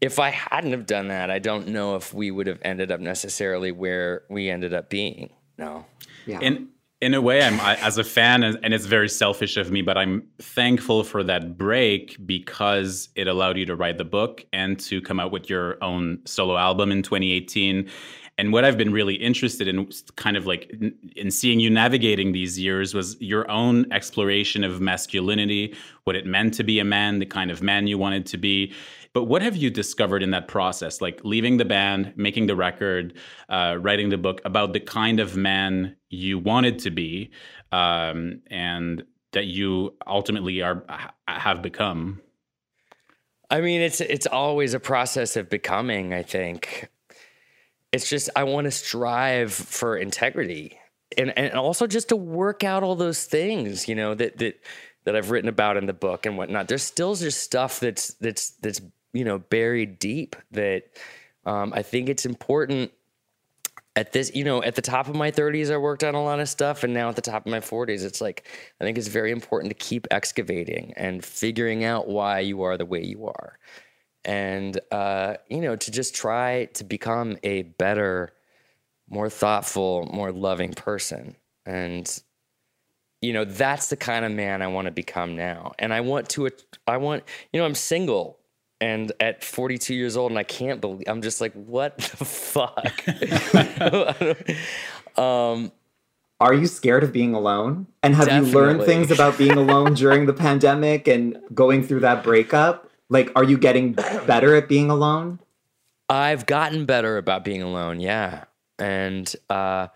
if 0.00 0.18
I 0.18 0.30
hadn't 0.30 0.70
have 0.70 0.86
done 0.86 1.08
that, 1.08 1.30
I 1.30 1.40
don't 1.40 1.68
know 1.68 1.96
if 1.96 2.14
we 2.14 2.30
would 2.30 2.46
have 2.46 2.60
ended 2.62 2.90
up 2.90 3.00
necessarily 3.00 3.70
where 3.70 4.22
we 4.30 4.48
ended 4.48 4.72
up 4.72 4.88
being. 4.88 5.28
No. 5.58 5.84
Yeah. 6.24 6.40
in 6.40 6.68
in 7.00 7.14
a 7.14 7.20
way 7.20 7.42
i'm 7.42 7.60
I, 7.60 7.76
as 7.76 7.98
a 7.98 8.04
fan 8.04 8.42
and 8.42 8.58
and 8.62 8.74
it's 8.74 8.86
very 8.86 9.08
selfish 9.08 9.56
of 9.56 9.70
me 9.70 9.82
but 9.82 9.96
i'm 9.96 10.26
thankful 10.38 11.04
for 11.04 11.22
that 11.24 11.56
break 11.56 12.16
because 12.26 13.08
it 13.14 13.28
allowed 13.28 13.56
you 13.56 13.66
to 13.66 13.76
write 13.76 13.98
the 13.98 14.04
book 14.04 14.44
and 14.52 14.78
to 14.80 15.00
come 15.00 15.20
out 15.20 15.30
with 15.30 15.48
your 15.48 15.82
own 15.82 16.20
solo 16.24 16.56
album 16.56 16.90
in 16.90 17.02
2018 17.02 17.88
and 18.38 18.52
what 18.52 18.64
i've 18.64 18.78
been 18.78 18.92
really 18.92 19.14
interested 19.14 19.68
in 19.68 19.90
kind 20.16 20.36
of 20.36 20.46
like 20.46 20.70
in, 20.70 20.94
in 21.16 21.30
seeing 21.30 21.60
you 21.60 21.68
navigating 21.68 22.32
these 22.32 22.58
years 22.58 22.94
was 22.94 23.20
your 23.20 23.50
own 23.50 23.90
exploration 23.92 24.64
of 24.64 24.80
masculinity 24.80 25.74
what 26.04 26.16
it 26.16 26.24
meant 26.24 26.54
to 26.54 26.64
be 26.64 26.78
a 26.78 26.84
man 26.84 27.18
the 27.18 27.26
kind 27.26 27.50
of 27.50 27.62
man 27.62 27.86
you 27.86 27.98
wanted 27.98 28.24
to 28.24 28.38
be 28.38 28.72
but 29.12 29.24
what 29.24 29.42
have 29.42 29.56
you 29.56 29.70
discovered 29.70 30.22
in 30.22 30.30
that 30.30 30.48
process, 30.48 31.00
like 31.00 31.20
leaving 31.24 31.56
the 31.56 31.64
band, 31.64 32.12
making 32.16 32.46
the 32.46 32.54
record, 32.54 33.14
uh, 33.48 33.76
writing 33.80 34.10
the 34.10 34.18
book 34.18 34.40
about 34.44 34.72
the 34.72 34.80
kind 34.80 35.18
of 35.18 35.36
man 35.36 35.96
you 36.10 36.38
wanted 36.38 36.78
to 36.80 36.90
be, 36.90 37.30
um, 37.72 38.40
and 38.48 39.02
that 39.32 39.46
you 39.46 39.94
ultimately 40.06 40.62
are 40.62 40.84
have 41.26 41.62
become? 41.62 42.20
I 43.50 43.60
mean, 43.60 43.80
it's 43.80 44.00
it's 44.00 44.26
always 44.26 44.74
a 44.74 44.80
process 44.80 45.36
of 45.36 45.48
becoming. 45.48 46.12
I 46.12 46.22
think 46.22 46.88
it's 47.92 48.08
just 48.08 48.30
I 48.36 48.44
want 48.44 48.66
to 48.66 48.70
strive 48.70 49.52
for 49.52 49.96
integrity, 49.96 50.78
and 51.16 51.36
and 51.38 51.54
also 51.54 51.86
just 51.86 52.08
to 52.10 52.16
work 52.16 52.64
out 52.64 52.82
all 52.82 52.96
those 52.96 53.24
things, 53.24 53.88
you 53.88 53.94
know, 53.94 54.14
that 54.14 54.38
that 54.38 54.60
that 55.04 55.16
I've 55.16 55.30
written 55.30 55.48
about 55.48 55.76
in 55.76 55.86
the 55.86 55.92
book 55.92 56.26
and 56.26 56.36
whatnot. 56.36 56.68
There's 56.68 56.82
still 56.82 57.14
just 57.14 57.42
stuff 57.42 57.80
that's 57.80 58.14
that's 58.14 58.50
that's 58.62 58.80
you 59.12 59.24
know 59.24 59.38
buried 59.38 59.98
deep 59.98 60.36
that 60.52 60.84
um, 61.46 61.72
I 61.74 61.82
think 61.82 62.08
it's 62.08 62.26
important 62.26 62.92
at 63.98 64.12
this, 64.12 64.30
you 64.32 64.44
know, 64.44 64.62
at 64.62 64.76
the 64.76 64.82
top 64.82 65.08
of 65.08 65.16
my 65.16 65.30
30s, 65.30 65.72
I 65.72 65.76
worked 65.76 66.04
on 66.04 66.14
a 66.14 66.22
lot 66.22 66.38
of 66.38 66.48
stuff. 66.48 66.84
And 66.84 66.94
now 66.94 67.08
at 67.08 67.16
the 67.16 67.22
top 67.22 67.44
of 67.44 67.50
my 67.50 67.58
40s, 67.58 68.04
it's 68.04 68.20
like, 68.20 68.46
I 68.80 68.84
think 68.84 68.96
it's 68.96 69.08
very 69.08 69.32
important 69.32 69.70
to 69.70 69.74
keep 69.74 70.06
excavating 70.12 70.92
and 70.96 71.24
figuring 71.24 71.84
out 71.84 72.06
why 72.06 72.38
you 72.40 72.62
are 72.62 72.76
the 72.76 72.86
way 72.86 73.02
you 73.02 73.26
are. 73.26 73.58
And, 74.28 74.78
uh, 74.92 75.36
you 75.48 75.62
know, 75.62 75.74
to 75.74 75.90
just 75.90 76.14
try 76.14 76.66
to 76.74 76.84
become 76.84 77.38
a 77.42 77.62
better, 77.62 78.30
more 79.08 79.30
thoughtful, 79.30 80.06
more 80.12 80.30
loving 80.30 80.74
person. 80.74 81.34
And, 81.64 82.06
you 83.22 83.32
know, 83.32 83.46
that's 83.46 83.88
the 83.88 83.96
kind 83.96 84.26
of 84.26 84.32
man 84.32 84.60
I 84.60 84.66
want 84.66 84.84
to 84.84 84.92
become 84.92 85.34
now. 85.34 85.72
And 85.78 85.94
I 85.94 86.02
want 86.02 86.28
to, 86.30 86.50
I 86.86 86.98
want, 86.98 87.24
you 87.54 87.58
know, 87.58 87.64
I'm 87.64 87.74
single 87.74 88.38
and 88.80 89.12
at 89.18 89.42
42 89.42 89.92
years 89.92 90.16
old 90.16 90.30
and 90.30 90.38
i 90.38 90.44
can't 90.44 90.80
believe 90.80 91.02
i'm 91.08 91.20
just 91.20 91.40
like 91.40 91.52
what 91.54 91.98
the 91.98 92.24
fuck 92.24 93.04
um 95.18 95.72
Are 96.40 96.54
you 96.54 96.68
scared 96.68 97.02
of 97.02 97.12
being 97.12 97.34
alone? 97.34 97.88
And 98.04 98.14
have 98.14 98.28
you 98.28 98.52
learned 98.52 98.84
things 98.84 99.10
about 99.10 99.36
being 99.36 99.56
alone 99.56 99.94
during 99.94 100.26
the 100.26 100.32
pandemic 100.46 101.08
and 101.08 101.36
going 101.52 101.82
through 101.82 102.00
that 102.00 102.22
breakup? 102.22 102.87
Like, 103.10 103.30
are 103.36 103.44
you 103.44 103.58
getting 103.58 103.92
better 103.92 104.54
at 104.54 104.68
being 104.68 104.90
alone? 104.90 105.38
i've 106.08 106.46
gotten 106.46 106.86
better 106.86 107.16
about 107.18 107.44
being 107.44 107.62
alone 107.62 108.00
yeah. 108.00 108.44
And 108.78 109.32
uh 109.50 109.88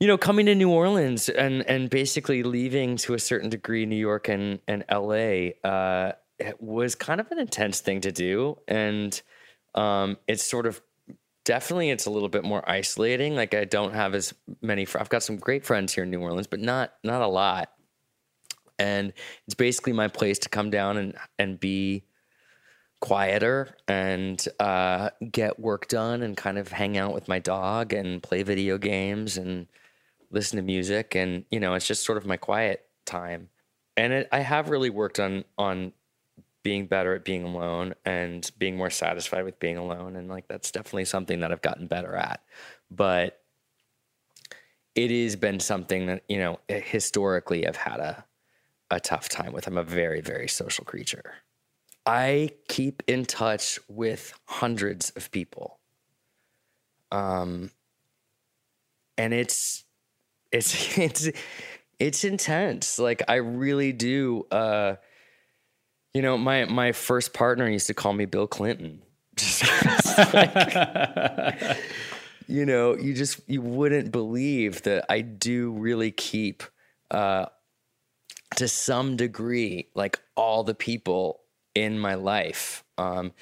you 0.00 0.08
know 0.08 0.18
coming 0.18 0.46
to 0.46 0.54
new 0.54 0.70
orleans 0.70 1.28
and 1.28 1.62
and 1.68 1.88
basically 1.88 2.42
leaving 2.42 2.96
to 2.96 3.14
a 3.14 3.18
certain 3.18 3.50
degree 3.50 3.86
new 3.86 3.96
york 3.96 4.28
and 4.28 4.58
and 4.66 4.84
la 4.90 5.50
uh 5.62 6.12
was 6.58 6.94
kind 6.94 7.20
of 7.20 7.30
an 7.30 7.38
intense 7.38 7.80
thing 7.80 8.00
to 8.00 8.12
do. 8.12 8.58
And 8.66 9.20
um 9.74 10.16
it's 10.26 10.42
sort 10.42 10.66
of 10.66 10.80
definitely 11.44 11.90
it's 11.90 12.06
a 12.06 12.10
little 12.10 12.28
bit 12.28 12.42
more 12.42 12.68
isolating. 12.68 13.36
Like 13.36 13.54
i 13.54 13.64
don't 13.64 13.94
have 13.94 14.14
as 14.14 14.34
many 14.62 14.84
fr- 14.84 14.98
i've 14.98 15.10
got 15.10 15.22
some 15.22 15.36
great 15.36 15.64
friends 15.64 15.94
here 15.94 16.04
in 16.04 16.10
new 16.10 16.20
orleans 16.20 16.46
but 16.46 16.60
not 16.60 16.94
not 17.04 17.22
a 17.22 17.28
lot 17.28 17.70
and 18.78 19.12
it's 19.46 19.54
basically 19.54 19.92
my 19.92 20.08
place 20.08 20.38
to 20.40 20.48
come 20.48 20.70
down 20.70 20.96
and 20.96 21.14
and 21.38 21.60
be 21.60 22.04
quieter 23.00 23.76
and 23.86 24.48
uh, 24.58 25.10
get 25.30 25.60
work 25.60 25.88
done 25.88 26.22
and 26.22 26.36
kind 26.36 26.56
of 26.56 26.72
hang 26.72 26.96
out 26.96 27.12
with 27.12 27.28
my 27.28 27.38
dog 27.38 27.92
and 27.92 28.22
play 28.22 28.42
video 28.42 28.78
games 28.78 29.36
and 29.36 29.66
listen 30.30 30.56
to 30.56 30.62
music. 30.62 31.14
And 31.14 31.44
you 31.50 31.60
know 31.60 31.74
it's 31.74 31.86
just 31.86 32.04
sort 32.04 32.18
of 32.18 32.26
my 32.26 32.36
quiet 32.36 32.86
time. 33.04 33.48
And 33.96 34.12
it, 34.12 34.28
i 34.32 34.40
have 34.40 34.70
really 34.70 34.90
worked 34.90 35.20
on 35.20 35.44
on 35.58 35.92
being 36.62 36.86
better 36.86 37.14
at 37.14 37.26
being 37.26 37.44
alone 37.44 37.94
and 38.06 38.50
being 38.58 38.76
more 38.76 38.88
satisfied 38.88 39.44
with 39.44 39.58
being 39.60 39.76
alone. 39.76 40.16
And 40.16 40.28
like 40.28 40.48
that's 40.48 40.70
definitely 40.70 41.04
something 41.04 41.40
that 41.40 41.52
i've 41.52 41.62
gotten 41.62 41.86
better 41.86 42.16
at. 42.16 42.42
But 42.90 43.40
it 44.94 45.10
has 45.10 45.36
been 45.36 45.60
something 45.60 46.06
that 46.06 46.22
you 46.28 46.38
know 46.38 46.58
historically 46.68 47.66
i've 47.66 47.76
had 47.76 48.00
a 48.00 48.24
a 48.94 49.00
tough 49.00 49.28
time 49.28 49.52
with 49.52 49.66
i'm 49.66 49.76
a 49.76 49.82
very 49.82 50.20
very 50.20 50.48
social 50.48 50.84
creature 50.84 51.34
I 52.06 52.50
keep 52.68 53.02
in 53.06 53.24
touch 53.24 53.78
with 53.88 54.38
hundreds 54.44 55.10
of 55.10 55.30
people. 55.30 55.78
Um 57.10 57.70
and 59.16 59.32
it's 59.32 59.84
it's 60.52 60.98
it's 60.98 61.30
it's 61.98 62.24
intense. 62.24 62.98
Like 62.98 63.22
I 63.28 63.36
really 63.36 63.92
do 63.92 64.46
uh 64.50 64.96
you 66.12 66.22
know, 66.22 66.36
my 66.36 66.64
my 66.66 66.92
first 66.92 67.32
partner 67.32 67.68
used 67.68 67.88
to 67.88 67.94
call 67.94 68.12
me 68.12 68.24
Bill 68.26 68.46
Clinton. 68.46 69.02
Like, 70.32 71.76
you 72.46 72.64
know, 72.64 72.96
you 72.96 73.14
just 73.14 73.40
you 73.48 73.60
wouldn't 73.62 74.12
believe 74.12 74.82
that 74.82 75.06
I 75.08 75.22
do 75.22 75.72
really 75.72 76.12
keep 76.12 76.62
uh 77.10 77.46
to 78.56 78.68
some 78.68 79.16
degree 79.16 79.88
like 79.94 80.20
all 80.36 80.64
the 80.64 80.74
people 80.74 81.40
in 81.74 81.98
my 81.98 82.14
life. 82.14 82.84
Um, 82.98 83.32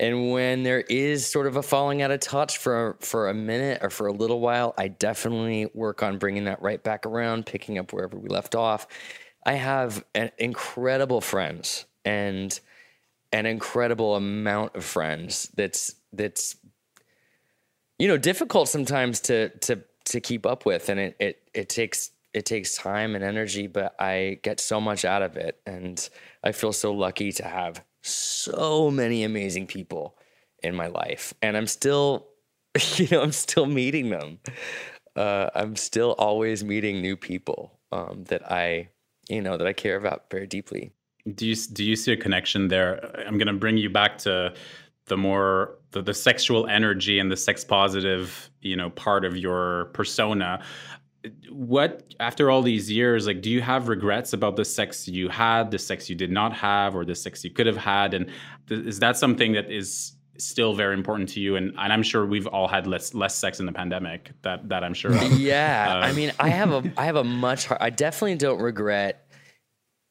and 0.00 0.32
when 0.32 0.62
there 0.62 0.80
is 0.80 1.26
sort 1.26 1.46
of 1.46 1.56
a 1.56 1.62
falling 1.62 2.02
out 2.02 2.10
of 2.10 2.20
touch 2.20 2.58
for 2.58 2.96
for 3.00 3.28
a 3.28 3.34
minute 3.34 3.80
or 3.82 3.90
for 3.90 4.06
a 4.06 4.12
little 4.12 4.40
while, 4.40 4.74
I 4.76 4.88
definitely 4.88 5.68
work 5.74 6.02
on 6.02 6.18
bringing 6.18 6.44
that 6.44 6.60
right 6.62 6.82
back 6.82 7.06
around, 7.06 7.46
picking 7.46 7.78
up 7.78 7.92
wherever 7.92 8.16
we 8.18 8.28
left 8.28 8.54
off. 8.54 8.86
I 9.44 9.54
have 9.54 10.04
an 10.14 10.30
incredible 10.38 11.20
friends 11.20 11.86
and 12.04 12.58
an 13.32 13.46
incredible 13.46 14.16
amount 14.16 14.76
of 14.76 14.84
friends. 14.84 15.50
That's 15.54 15.94
that's 16.12 16.56
you 17.98 18.08
know 18.08 18.18
difficult 18.18 18.68
sometimes 18.68 19.20
to 19.20 19.50
to 19.60 19.84
to 20.06 20.20
keep 20.20 20.46
up 20.46 20.66
with, 20.66 20.88
and 20.88 20.98
it 20.98 21.16
it 21.20 21.42
it 21.54 21.68
takes 21.68 22.10
it 22.34 22.46
takes 22.46 22.76
time 22.76 23.14
and 23.14 23.24
energy, 23.24 23.66
but 23.66 23.94
I 23.98 24.38
get 24.42 24.60
so 24.60 24.80
much 24.80 25.04
out 25.04 25.22
of 25.22 25.36
it, 25.36 25.60
and 25.66 26.08
I 26.42 26.52
feel 26.52 26.72
so 26.72 26.92
lucky 26.92 27.32
to 27.32 27.44
have 27.44 27.84
so 28.02 28.90
many 28.90 29.22
amazing 29.22 29.66
people 29.66 30.16
in 30.62 30.74
my 30.74 30.86
life, 30.86 31.34
and 31.42 31.56
I'm 31.56 31.66
still, 31.66 32.28
you 32.96 33.08
know, 33.10 33.22
I'm 33.22 33.32
still 33.32 33.66
meeting 33.66 34.10
them. 34.10 34.38
Uh, 35.14 35.50
I'm 35.54 35.76
still 35.76 36.12
always 36.18 36.64
meeting 36.64 37.02
new 37.02 37.16
people 37.16 37.78
um, 37.92 38.24
that 38.24 38.50
I, 38.50 38.88
you 39.28 39.42
know, 39.42 39.56
that 39.56 39.66
I 39.66 39.74
care 39.74 39.96
about 39.96 40.30
very 40.30 40.46
deeply. 40.46 40.92
Do 41.34 41.46
you 41.46 41.54
do 41.54 41.84
you 41.84 41.94
see 41.94 42.12
a 42.12 42.16
connection 42.16 42.68
there? 42.68 42.98
I'm 43.26 43.38
going 43.38 43.46
to 43.46 43.52
bring 43.52 43.76
you 43.76 43.90
back 43.90 44.18
to 44.18 44.54
the 45.06 45.16
more 45.16 45.76
the, 45.90 46.02
the 46.02 46.14
sexual 46.14 46.66
energy 46.66 47.18
and 47.18 47.30
the 47.30 47.36
sex 47.36 47.64
positive, 47.64 48.50
you 48.60 48.76
know, 48.76 48.90
part 48.90 49.24
of 49.24 49.36
your 49.36 49.86
persona. 49.86 50.64
What 51.50 52.14
after 52.18 52.50
all 52.50 52.62
these 52.62 52.90
years, 52.90 53.26
like, 53.26 53.42
do 53.42 53.50
you 53.50 53.60
have 53.60 53.88
regrets 53.88 54.32
about 54.32 54.56
the 54.56 54.64
sex 54.64 55.06
you 55.06 55.28
had, 55.28 55.70
the 55.70 55.78
sex 55.78 56.10
you 56.10 56.16
did 56.16 56.32
not 56.32 56.52
have, 56.54 56.96
or 56.96 57.04
the 57.04 57.14
sex 57.14 57.44
you 57.44 57.50
could 57.50 57.66
have 57.66 57.76
had? 57.76 58.14
And 58.14 58.26
th- 58.68 58.84
is 58.86 58.98
that 59.00 59.16
something 59.16 59.52
that 59.52 59.70
is 59.70 60.12
still 60.38 60.74
very 60.74 60.94
important 60.94 61.28
to 61.30 61.40
you? 61.40 61.54
And, 61.54 61.74
and 61.78 61.92
I'm 61.92 62.02
sure 62.02 62.26
we've 62.26 62.48
all 62.48 62.66
had 62.66 62.86
less 62.88 63.14
less 63.14 63.36
sex 63.36 63.60
in 63.60 63.66
the 63.66 63.72
pandemic. 63.72 64.32
That 64.42 64.68
that 64.70 64.82
I'm 64.82 64.94
sure. 64.94 65.12
Of. 65.12 65.38
Yeah, 65.38 65.86
Uh, 65.90 66.06
I 66.06 66.12
mean, 66.12 66.32
I 66.40 66.48
have 66.48 66.72
a 66.72 66.92
I 66.96 67.04
have 67.04 67.16
a 67.16 67.24
much 67.24 67.66
hard. 67.66 67.80
I 67.80 67.90
definitely 67.90 68.36
don't 68.36 68.60
regret 68.60 69.21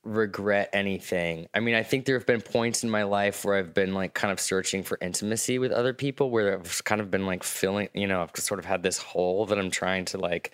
regret 0.04 0.70
anything. 0.74 1.48
I 1.54 1.60
mean, 1.60 1.76
I 1.76 1.84
think 1.84 2.06
there 2.06 2.18
have 2.18 2.26
been 2.26 2.42
points 2.42 2.84
in 2.84 2.90
my 2.90 3.04
life 3.04 3.46
where 3.46 3.56
I've 3.56 3.74
been 3.74 3.94
like 3.94 4.14
kind 4.14 4.32
of 4.32 4.40
searching 4.40 4.84
for 4.84 4.98
intimacy 5.02 5.60
with 5.60 5.72
other 5.72 5.94
people 5.94 6.32
where 6.32 6.60
I've 6.60 6.84
kind 6.84 7.02
of 7.02 7.12
been 7.12 7.26
like 7.26 7.44
filling, 7.44 7.90
you 7.94 8.08
know, 8.08 8.24
I've 8.24 8.32
sort 8.36 8.60
of 8.60 8.66
had 8.66 8.84
this 8.84 8.98
hole 8.98 9.46
that 9.48 9.60
I'm 9.60 9.72
trying 9.72 10.06
to 10.06 10.18
like 10.18 10.52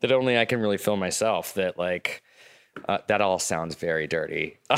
that 0.00 0.12
only 0.12 0.38
I 0.38 0.44
can 0.44 0.60
really 0.60 0.78
fill 0.78 0.96
myself 0.96 1.54
that 1.54 1.78
like 1.78 2.22
Uh, 2.88 2.98
that 3.08 3.20
all 3.20 3.38
sounds 3.38 3.74
very 3.74 4.06
dirty. 4.06 4.56
I 4.70 4.76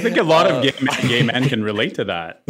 think 0.00 0.16
a 0.16 0.22
lot 0.22 0.50
of 0.50 0.62
gay 0.62 0.72
men, 0.80 1.08
gay 1.08 1.22
men 1.22 1.48
can 1.48 1.62
relate 1.62 1.94
to 1.96 2.04
that. 2.04 2.42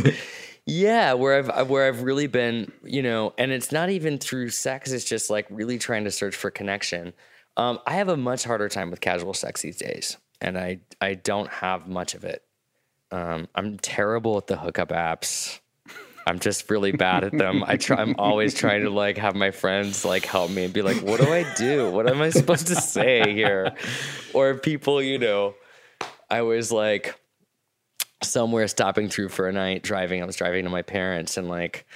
Yeah, 0.64 1.14
where 1.14 1.38
I've 1.38 1.68
where 1.68 1.88
I've 1.88 2.02
really 2.02 2.28
been, 2.28 2.72
you 2.84 3.02
know, 3.02 3.34
and 3.36 3.50
it's 3.52 3.72
not 3.72 3.90
even 3.90 4.18
through 4.18 4.50
sex. 4.50 4.92
It's 4.92 5.04
just 5.04 5.28
like 5.28 5.46
really 5.50 5.78
trying 5.78 6.04
to 6.04 6.10
search 6.10 6.36
for 6.36 6.50
connection. 6.50 7.12
Um, 7.56 7.78
I 7.86 7.94
have 7.94 8.08
a 8.08 8.16
much 8.16 8.44
harder 8.44 8.68
time 8.68 8.90
with 8.90 9.00
casual 9.00 9.34
sex 9.34 9.62
these 9.62 9.76
days, 9.76 10.16
and 10.40 10.58
I 10.58 10.80
I 11.00 11.14
don't 11.14 11.48
have 11.48 11.88
much 11.88 12.14
of 12.14 12.24
it. 12.24 12.42
Um, 13.10 13.48
I'm 13.54 13.78
terrible 13.78 14.38
at 14.38 14.46
the 14.46 14.56
hookup 14.56 14.88
apps. 14.88 15.60
I'm 16.26 16.38
just 16.38 16.70
really 16.70 16.92
bad 16.92 17.24
at 17.24 17.32
them. 17.32 17.64
I 17.66 17.76
try. 17.76 17.96
I'm 17.96 18.14
always 18.18 18.54
trying 18.54 18.84
to 18.84 18.90
like 18.90 19.18
have 19.18 19.34
my 19.34 19.50
friends 19.50 20.04
like 20.04 20.24
help 20.24 20.50
me 20.50 20.64
and 20.64 20.72
be 20.72 20.82
like, 20.82 21.02
"What 21.02 21.20
do 21.20 21.32
I 21.32 21.44
do? 21.56 21.90
What 21.90 22.08
am 22.08 22.22
I 22.22 22.30
supposed 22.30 22.68
to 22.68 22.76
say 22.76 23.32
here?" 23.34 23.72
Or 24.32 24.54
people, 24.54 25.02
you 25.02 25.18
know, 25.18 25.54
I 26.30 26.42
was 26.42 26.72
like 26.72 27.18
somewhere 28.22 28.68
stopping 28.68 29.08
through 29.08 29.28
for 29.28 29.48
a 29.48 29.52
night 29.52 29.82
driving. 29.82 30.22
I 30.22 30.26
was 30.26 30.36
driving 30.36 30.64
to 30.64 30.70
my 30.70 30.82
parents 30.82 31.36
and 31.36 31.48
like 31.48 31.86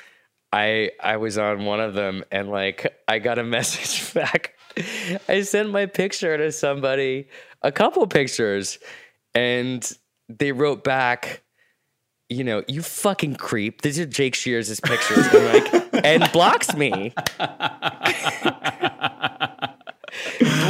I 0.53 0.91
I 1.01 1.17
was 1.17 1.39
on 1.39 1.65
one 1.65 1.81
of 1.81 1.95
them 1.95 2.25
and 2.31 2.51
like 2.51 3.01
I 3.09 3.19
got 3.19 3.39
a 3.39 3.45
message 3.57 4.13
back. 4.13 4.56
I 5.29 5.43
sent 5.43 5.71
my 5.71 5.87
picture 5.87 6.37
to 6.37 6.53
somebody, 6.53 7.29
a 7.63 7.73
couple 7.73 8.07
pictures, 8.07 8.79
and 9.35 9.91
they 10.29 10.53
wrote 10.53 10.85
back, 10.85 11.43
you 12.29 12.45
know, 12.45 12.63
you 12.67 12.83
fucking 12.83 13.37
creep. 13.37 13.83
These 13.83 13.99
are 13.99 14.07
Jake 14.07 14.35
Shears' 14.35 14.81
pictures. 14.81 15.27
and 15.33 15.45
like 15.53 16.05
and 16.05 16.33
blocks 16.33 16.75
me. 16.75 17.15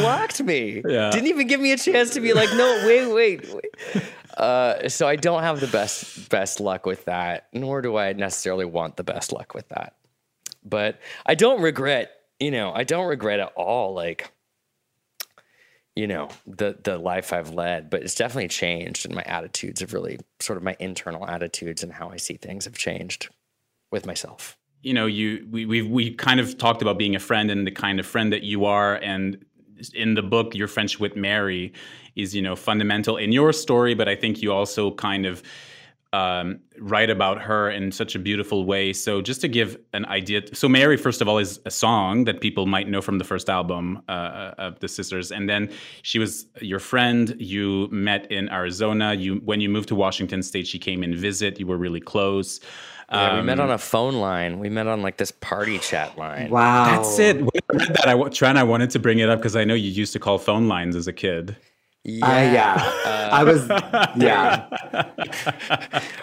blocked 0.00 0.42
me. 0.42 0.82
Yeah. 0.86 1.10
Didn't 1.10 1.28
even 1.28 1.46
give 1.46 1.60
me 1.60 1.72
a 1.72 1.78
chance 1.78 2.10
to 2.10 2.20
be 2.20 2.32
like, 2.32 2.50
no, 2.50 2.82
wait, 2.86 3.06
wait, 3.12 3.54
wait. 3.54 4.02
Uh, 4.36 4.88
so 4.88 5.08
I 5.08 5.16
don't 5.16 5.42
have 5.42 5.60
the 5.60 5.66
best 5.66 6.28
best 6.28 6.60
luck 6.60 6.84
with 6.84 7.06
that, 7.06 7.48
nor 7.52 7.80
do 7.80 7.96
I 7.96 8.12
necessarily 8.12 8.66
want 8.66 8.96
the 8.96 9.04
best 9.04 9.32
luck 9.32 9.54
with 9.54 9.68
that. 9.70 9.94
But 10.62 11.00
I 11.24 11.34
don't 11.34 11.62
regret, 11.62 12.10
you 12.40 12.50
know, 12.50 12.72
I 12.72 12.84
don't 12.84 13.06
regret 13.06 13.40
at 13.40 13.52
all, 13.56 13.94
like, 13.94 14.32
you 15.94 16.06
know, 16.06 16.28
the 16.46 16.76
the 16.82 16.98
life 16.98 17.32
I've 17.32 17.50
led. 17.54 17.88
But 17.90 18.02
it's 18.02 18.14
definitely 18.14 18.48
changed, 18.48 19.06
and 19.06 19.14
my 19.14 19.22
attitudes 19.24 19.80
have 19.80 19.92
really 19.94 20.18
sort 20.40 20.56
of 20.58 20.62
my 20.62 20.76
internal 20.78 21.26
attitudes 21.26 21.82
and 21.82 21.92
how 21.92 22.10
I 22.10 22.16
see 22.18 22.36
things 22.36 22.64
have 22.66 22.74
changed 22.76 23.30
with 23.90 24.04
myself. 24.06 24.56
you 24.82 24.92
know 24.94 25.06
you 25.06 25.46
we 25.50 25.66
we 25.66 25.82
we 25.82 26.14
kind 26.14 26.38
of 26.40 26.58
talked 26.58 26.82
about 26.82 26.98
being 26.98 27.16
a 27.16 27.18
friend 27.20 27.50
and 27.50 27.66
the 27.66 27.70
kind 27.70 27.98
of 27.98 28.06
friend 28.06 28.32
that 28.32 28.42
you 28.42 28.64
are 28.64 28.96
and 28.96 29.44
in 29.94 30.14
the 30.14 30.22
book 30.22 30.54
your 30.54 30.68
friendship 30.68 31.00
with 31.00 31.16
mary 31.16 31.72
is 32.14 32.34
you 32.34 32.42
know 32.42 32.54
fundamental 32.56 33.16
in 33.16 33.32
your 33.32 33.52
story 33.52 33.94
but 33.94 34.08
i 34.08 34.14
think 34.14 34.42
you 34.42 34.52
also 34.52 34.90
kind 34.92 35.26
of 35.26 35.42
um, 36.12 36.60
write 36.78 37.10
about 37.10 37.40
her 37.42 37.70
in 37.70 37.90
such 37.92 38.14
a 38.14 38.18
beautiful 38.18 38.64
way 38.64 38.92
so 38.92 39.20
just 39.20 39.40
to 39.40 39.48
give 39.48 39.76
an 39.92 40.04
idea 40.06 40.40
so 40.54 40.68
mary 40.68 40.96
first 40.96 41.20
of 41.20 41.28
all 41.28 41.38
is 41.38 41.60
a 41.66 41.70
song 41.70 42.24
that 42.24 42.40
people 42.40 42.66
might 42.66 42.88
know 42.88 43.00
from 43.02 43.18
the 43.18 43.24
first 43.24 43.50
album 43.50 44.00
uh, 44.08 44.52
of 44.58 44.78
the 44.80 44.88
sisters 44.88 45.30
and 45.32 45.48
then 45.48 45.68
she 46.02 46.18
was 46.18 46.46
your 46.60 46.78
friend 46.78 47.34
you 47.38 47.88
met 47.90 48.30
in 48.30 48.48
arizona 48.50 49.14
you 49.14 49.36
when 49.44 49.60
you 49.60 49.68
moved 49.68 49.88
to 49.88 49.94
washington 49.94 50.42
state 50.42 50.66
she 50.66 50.78
came 50.78 51.02
and 51.02 51.14
visit 51.14 51.58
you 51.60 51.66
were 51.66 51.76
really 51.78 52.00
close 52.00 52.60
Yeah, 53.12 53.36
we 53.36 53.42
met 53.42 53.60
Um, 53.60 53.68
on 53.68 53.70
a 53.74 53.78
phone 53.78 54.14
line. 54.16 54.58
We 54.58 54.68
met 54.68 54.88
on 54.88 55.00
like 55.00 55.16
this 55.16 55.30
party 55.30 55.78
chat 55.78 56.18
line. 56.18 56.50
Wow, 56.50 56.86
that's 56.86 57.18
it. 57.20 57.36
When 57.36 57.48
I 57.70 57.76
read 57.76 57.88
that, 57.94 58.08
I 58.08 58.14
wa- 58.16 58.28
Trent, 58.30 58.58
I 58.58 58.64
wanted 58.64 58.90
to 58.90 58.98
bring 58.98 59.20
it 59.20 59.28
up 59.28 59.38
because 59.38 59.54
I 59.54 59.62
know 59.62 59.74
you 59.74 59.90
used 60.02 60.12
to 60.14 60.18
call 60.18 60.38
phone 60.38 60.66
lines 60.66 60.96
as 60.96 61.06
a 61.06 61.12
kid. 61.12 61.56
Yeah, 62.08 62.52
yeah. 62.52 63.30
I 63.32 63.42
was, 63.42 63.68
yeah. 64.16 64.66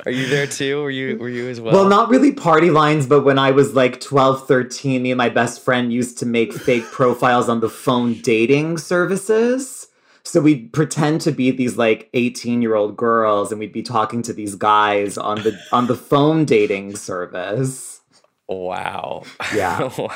Are 0.05 0.11
you 0.11 0.27
there 0.27 0.47
too? 0.47 0.81
Were 0.81 0.89
you 0.89 1.17
were 1.17 1.27
you 1.27 1.49
as 1.49 1.59
well? 1.59 1.73
Well, 1.73 1.89
not 1.89 2.07
really 2.07 2.31
party 2.31 2.69
lines, 2.69 3.05
but 3.05 3.25
when 3.25 3.37
I 3.37 3.51
was 3.51 3.73
like 3.73 3.99
12, 3.99 4.47
13, 4.47 5.03
me 5.03 5.11
and 5.11 5.17
my 5.17 5.27
best 5.27 5.61
friend 5.61 5.91
used 5.91 6.17
to 6.19 6.25
make 6.25 6.53
fake 6.53 6.85
profiles 6.85 7.49
on 7.49 7.59
the 7.59 7.67
phone 7.67 8.13
dating 8.21 8.77
services. 8.77 9.87
So 10.23 10.39
we'd 10.39 10.71
pretend 10.71 11.19
to 11.21 11.31
be 11.33 11.51
these 11.51 11.75
like 11.75 12.09
18 12.13 12.61
year 12.61 12.75
old 12.75 12.95
girls 12.95 13.51
and 13.51 13.59
we'd 13.59 13.73
be 13.73 13.83
talking 13.83 14.21
to 14.21 14.31
these 14.31 14.55
guys 14.55 15.17
on 15.17 15.43
the 15.43 15.59
on 15.73 15.87
the 15.87 15.95
phone 15.95 16.45
dating 16.45 16.95
service. 16.95 17.99
Wow. 18.47 19.23
Yeah. 19.53 19.91
wow. 19.97 20.09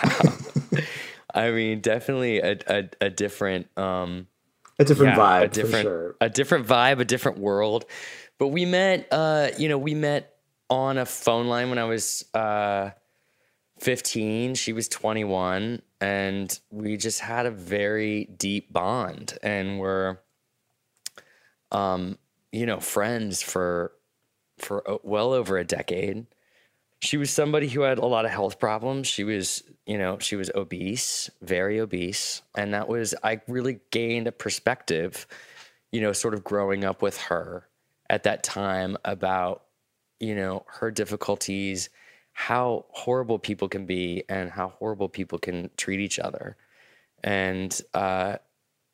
I 1.33 1.51
mean, 1.51 1.81
definitely 1.81 2.39
a 2.39 2.57
a, 2.67 2.89
a 3.01 3.09
different 3.09 3.67
um 3.77 4.27
A 4.79 4.85
different 4.85 5.17
yeah, 5.17 5.41
vibe, 5.41 5.43
a 5.43 5.47
for 5.47 5.53
different 5.53 5.83
sure. 5.83 6.15
a 6.21 6.29
different 6.29 6.67
vibe, 6.67 6.99
a 6.99 7.05
different 7.05 7.39
world. 7.39 7.85
But 8.37 8.49
we 8.49 8.65
met 8.65 9.07
uh, 9.11 9.49
you 9.57 9.69
know, 9.69 9.77
we 9.77 9.95
met 9.95 10.35
on 10.69 10.97
a 10.97 11.05
phone 11.05 11.47
line 11.47 11.69
when 11.69 11.79
I 11.79 11.85
was 11.85 12.25
uh 12.33 12.91
15, 13.79 14.55
she 14.55 14.73
was 14.73 14.87
21 14.87 15.81
and 16.01 16.59
we 16.71 16.97
just 16.97 17.19
had 17.19 17.45
a 17.45 17.51
very 17.51 18.25
deep 18.25 18.73
bond 18.73 19.37
and 19.43 19.79
we're 19.79 20.17
um 21.71 22.17
you 22.51 22.65
know, 22.65 22.79
friends 22.79 23.41
for 23.41 23.93
for 24.57 24.89
uh, 24.89 24.97
well 25.03 25.33
over 25.33 25.57
a 25.57 25.63
decade. 25.63 26.25
She 27.01 27.17
was 27.17 27.29
somebody 27.29 27.67
who 27.67 27.81
had 27.81 27.99
a 27.99 28.05
lot 28.05 28.25
of 28.25 28.31
health 28.31 28.59
problems. 28.59 29.07
She 29.07 29.23
was, 29.23 29.63
you 29.85 29.97
know, 29.97 30.17
she 30.19 30.35
was 30.35 30.49
obese, 30.55 31.29
very 31.41 31.79
obese. 31.79 32.41
And 32.55 32.73
that 32.73 32.87
was, 32.87 33.13
I 33.23 33.41
really 33.47 33.79
gained 33.91 34.27
a 34.27 34.31
perspective, 34.31 35.27
you 35.91 36.01
know, 36.01 36.11
sort 36.11 36.33
of 36.33 36.43
growing 36.43 36.83
up 36.83 37.01
with 37.01 37.17
her 37.17 37.67
at 38.09 38.23
that 38.23 38.43
time 38.43 38.97
about, 39.05 39.63
you 40.19 40.33
know, 40.33 40.65
her 40.67 40.89
difficulties, 40.89 41.89
how 42.33 42.85
horrible 42.89 43.37
people 43.37 43.69
can 43.69 43.85
be 43.85 44.23
and 44.27 44.49
how 44.49 44.69
horrible 44.69 45.09
people 45.09 45.37
can 45.37 45.69
treat 45.77 45.99
each 45.99 46.17
other. 46.17 46.57
And, 47.23 47.79
uh, 47.93 48.37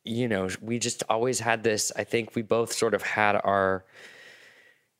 you 0.04 0.28
know, 0.28 0.50
we 0.60 0.78
just 0.78 1.02
always 1.08 1.40
had 1.40 1.62
this, 1.62 1.90
I 1.96 2.04
think 2.04 2.34
we 2.34 2.42
both 2.42 2.72
sort 2.72 2.92
of 2.92 3.02
had 3.02 3.36
our, 3.36 3.84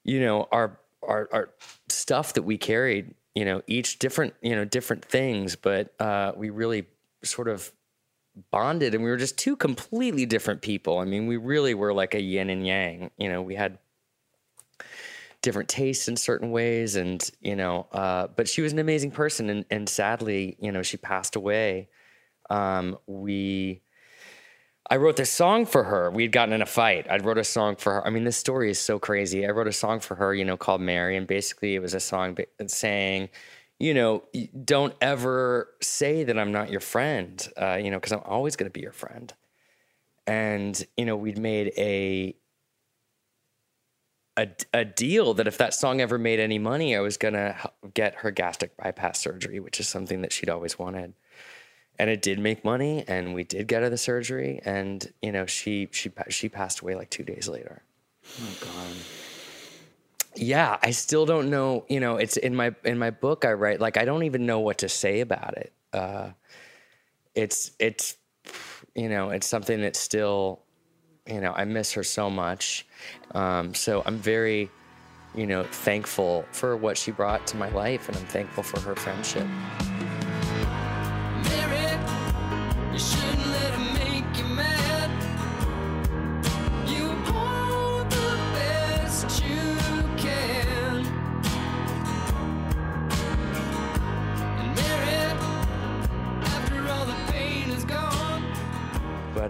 you 0.05 0.21
know 0.21 0.47
our 0.53 0.79
our 1.07 1.29
our 1.33 1.51
stuff 1.89 2.35
that 2.35 2.43
we 2.43 2.59
carried 2.59 3.15
you 3.35 3.45
know 3.45 3.63
each 3.67 3.99
different 3.99 4.35
you 4.43 4.55
know 4.55 4.65
different 4.65 5.05
things 5.05 5.57
but 5.57 5.93
uh 6.01 6.33
we 6.37 6.51
really 6.51 6.87
sort 7.23 7.49
of 7.49 7.73
bonded 8.51 8.95
and 8.95 9.05
we 9.05 9.11
were 9.11 9.17
just 9.17 9.39
two 9.39 9.57
completely 9.57 10.27
different 10.27 10.61
people. 10.61 10.99
I 10.99 11.05
mean 11.05 11.27
we 11.27 11.37
really 11.37 11.75
were 11.75 11.95
like 11.95 12.15
a 12.15 12.21
yin 12.21 12.51
and 12.51 12.67
yang 12.67 13.11
you 13.17 13.29
know 13.29 13.43
we 13.43 13.55
had 13.55 13.79
different 15.41 15.69
tastes 15.69 16.09
in 16.09 16.17
certain 16.17 16.51
ways 16.51 16.97
and 16.97 17.31
you 17.41 17.55
know 17.55 17.87
uh 17.93 18.27
but 18.35 18.49
she 18.49 18.63
was 18.63 18.73
an 18.73 18.79
amazing 18.79 19.11
person 19.11 19.51
and 19.51 19.65
and 19.71 19.89
sadly 19.89 20.57
you 20.59 20.73
know 20.73 20.83
she 20.83 20.97
passed 20.97 21.37
away. 21.37 21.89
Um 22.51 22.99
we 23.07 23.83
I 24.91 24.97
wrote 24.97 25.17
this 25.17 25.31
song 25.31 25.65
for 25.65 25.85
her. 25.85 26.11
We 26.11 26.25
had 26.25 26.33
gotten 26.33 26.53
in 26.53 26.61
a 26.61 26.67
fight. 26.67 27.07
I 27.09 27.17
wrote 27.17 27.39
a 27.39 27.45
song 27.45 27.77
for 27.77 27.95
her. 27.95 28.07
I 28.07 28.11
mean, 28.11 28.25
this 28.25 28.37
story 28.37 28.71
is 28.71 28.79
so 28.79 28.99
crazy. 28.99 29.47
I 29.47 29.51
wrote 29.51 29.67
a 29.67 29.73
song 29.73 30.01
for 30.01 30.15
her, 30.17 30.35
you 30.35 30.45
know, 30.45 30.59
called 30.59 30.83
Mary, 30.83 31.17
and 31.17 31.27
basically 31.27 31.75
it 31.75 31.79
was 31.81 31.95
a 31.95 32.01
song 32.01 32.37
saying, 32.67 33.31
you 33.79 33.95
know, 33.95 34.25
don't 34.65 34.95
ever 35.01 35.71
say 35.81 36.25
that 36.25 36.39
I'm 36.39 36.53
not 36.53 36.71
your 36.71 36.81
friend, 36.81 37.49
uh, 37.57 37.79
you 37.83 37.91
know, 37.91 37.97
because 37.97 38.13
I'm 38.13 38.23
always 38.25 38.57
going 38.57 38.71
to 38.71 38.73
be 38.73 38.83
your 38.83 38.93
friend. 38.93 39.33
And 40.27 40.87
you 40.97 41.05
know, 41.07 41.17
we'd 41.17 41.39
made 41.39 41.73
a, 41.77 42.35
a 44.39 44.49
a 44.73 44.85
deal 44.85 45.35
that 45.35 45.47
if 45.47 45.59
that 45.59 45.75
song 45.75 46.01
ever 46.01 46.19
made 46.19 46.41
any 46.41 46.59
money, 46.59 46.97
I 46.97 47.01
was 47.01 47.19
gonna 47.19 47.71
get 47.93 48.17
her 48.17 48.31
gastric 48.31 48.75
bypass 48.79 49.19
surgery, 49.19 49.61
which 49.61 49.79
is 49.81 49.87
something 49.87 50.23
that 50.23 50.33
she'd 50.33 50.49
always 50.49 50.79
wanted 50.79 51.13
and 51.99 52.11
it 52.11 52.23
did 52.23 52.39
make 52.39 52.65
money 52.65 53.05
and 53.07 53.35
we 53.35 53.45
did 53.45 53.69
get 53.69 53.83
her 53.83 53.91
the 53.91 53.99
surgery 53.99 54.61
and 54.65 55.13
you 55.23 55.33
know 55.33 55.47
she 55.47 55.89
she 55.93 56.11
she 56.29 56.49
passed 56.49 56.81
away 56.81 56.95
like 56.95 57.11
2 57.11 57.23
days 57.23 57.49
later. 57.49 57.83
Oh 58.41 58.57
god. 58.61 58.97
Yeah, 60.37 60.79
I 60.83 60.91
still 60.91 61.27
don't 61.27 61.49
know, 61.49 61.85
you 61.89 62.01
know, 62.01 62.17
it's 62.17 62.37
in 62.37 62.57
my 62.57 62.75
in 62.85 62.99
my 62.99 63.11
book 63.11 63.45
I 63.45 63.53
write 63.53 63.81
like 63.81 63.97
I 63.97 64.05
don't 64.05 64.25
even 64.25 64.47
know 64.47 64.61
what 64.61 64.79
to 64.79 64.89
say 64.89 65.21
about 65.21 65.57
it. 65.57 65.73
Uh 65.93 66.31
it's 67.35 67.73
it's 67.79 68.17
you 68.95 69.09
know, 69.09 69.31
it's 69.31 69.47
something 69.47 69.81
that's 69.81 69.99
still 69.99 70.63
you 71.27 71.41
know, 71.41 71.53
I 71.53 71.65
miss 71.65 71.93
her 71.93 72.03
so 72.03 72.29
much. 72.29 72.87
Um 73.35 73.75
so 73.75 74.03
I'm 74.05 74.19
very 74.19 74.71
you 75.37 75.47
know, 75.47 75.65
thankful 75.65 76.45
for 76.53 76.77
what 76.77 76.97
she 76.97 77.11
brought 77.11 77.45
to 77.49 77.57
my 77.57 77.69
life 77.71 78.09
and 78.09 78.17
I'm 78.17 78.27
thankful 78.27 78.63
for 78.63 78.81
her 78.81 78.95
friendship. 78.95 79.47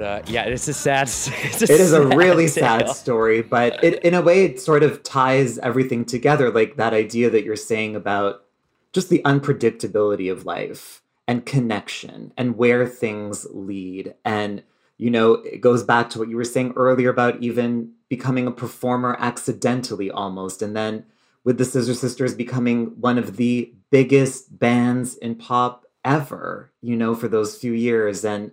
Uh, 0.04 0.22
yeah, 0.26 0.42
it's 0.44 0.68
a 0.68 0.74
sad. 0.74 1.08
It's 1.08 1.62
a 1.62 1.64
it 1.64 1.80
is 1.80 1.92
a 1.92 2.06
really 2.06 2.48
tale. 2.48 2.78
sad 2.78 2.88
story, 2.90 3.42
but 3.42 3.82
it, 3.82 4.02
in 4.04 4.14
a 4.14 4.22
way, 4.22 4.44
it 4.44 4.60
sort 4.60 4.82
of 4.82 5.02
ties 5.02 5.58
everything 5.58 6.04
together. 6.04 6.50
Like 6.50 6.76
that 6.76 6.94
idea 6.94 7.30
that 7.30 7.44
you're 7.44 7.56
saying 7.56 7.96
about 7.96 8.44
just 8.92 9.08
the 9.08 9.22
unpredictability 9.24 10.30
of 10.30 10.46
life 10.46 11.02
and 11.26 11.44
connection 11.46 12.32
and 12.36 12.56
where 12.56 12.86
things 12.86 13.46
lead. 13.50 14.14
And, 14.24 14.62
you 14.98 15.10
know, 15.10 15.34
it 15.34 15.60
goes 15.60 15.82
back 15.82 16.10
to 16.10 16.18
what 16.18 16.28
you 16.28 16.36
were 16.36 16.44
saying 16.44 16.74
earlier 16.76 17.10
about 17.10 17.42
even 17.42 17.92
becoming 18.08 18.46
a 18.46 18.52
performer 18.52 19.16
accidentally 19.18 20.10
almost. 20.10 20.62
And 20.62 20.76
then 20.76 21.06
with 21.42 21.58
the 21.58 21.64
Scissor 21.64 21.94
Sisters 21.94 22.34
becoming 22.34 23.00
one 23.00 23.18
of 23.18 23.36
the 23.36 23.72
biggest 23.90 24.58
bands 24.58 25.16
in 25.16 25.34
pop 25.34 25.86
ever, 26.04 26.70
you 26.80 26.94
know, 26.94 27.14
for 27.14 27.28
those 27.28 27.56
few 27.56 27.72
years. 27.72 28.24
And, 28.24 28.52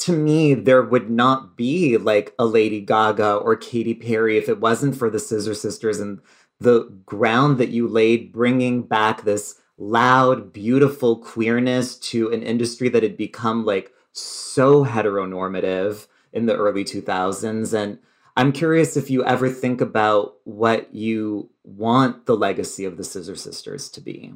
to 0.00 0.12
me, 0.12 0.54
there 0.54 0.82
would 0.82 1.10
not 1.10 1.56
be 1.56 1.98
like 1.98 2.34
a 2.38 2.46
Lady 2.46 2.80
Gaga 2.80 3.34
or 3.34 3.54
Katy 3.54 3.94
Perry 3.94 4.38
if 4.38 4.48
it 4.48 4.60
wasn't 4.60 4.96
for 4.96 5.10
the 5.10 5.18
Scissor 5.18 5.54
Sisters 5.54 6.00
and 6.00 6.20
the 6.58 6.84
ground 7.04 7.58
that 7.58 7.68
you 7.68 7.86
laid 7.86 8.32
bringing 8.32 8.82
back 8.82 9.24
this 9.24 9.60
loud, 9.76 10.52
beautiful 10.52 11.16
queerness 11.16 11.96
to 11.96 12.30
an 12.32 12.42
industry 12.42 12.88
that 12.88 13.02
had 13.02 13.16
become 13.16 13.64
like 13.64 13.92
so 14.12 14.84
heteronormative 14.84 16.06
in 16.32 16.46
the 16.46 16.56
early 16.56 16.84
2000s. 16.84 17.72
And 17.74 17.98
I'm 18.36 18.52
curious 18.52 18.96
if 18.96 19.10
you 19.10 19.24
ever 19.24 19.50
think 19.50 19.82
about 19.82 20.36
what 20.44 20.94
you 20.94 21.50
want 21.62 22.24
the 22.24 22.36
legacy 22.36 22.86
of 22.86 22.96
the 22.96 23.04
Scissor 23.04 23.36
Sisters 23.36 23.90
to 23.90 24.00
be. 24.00 24.32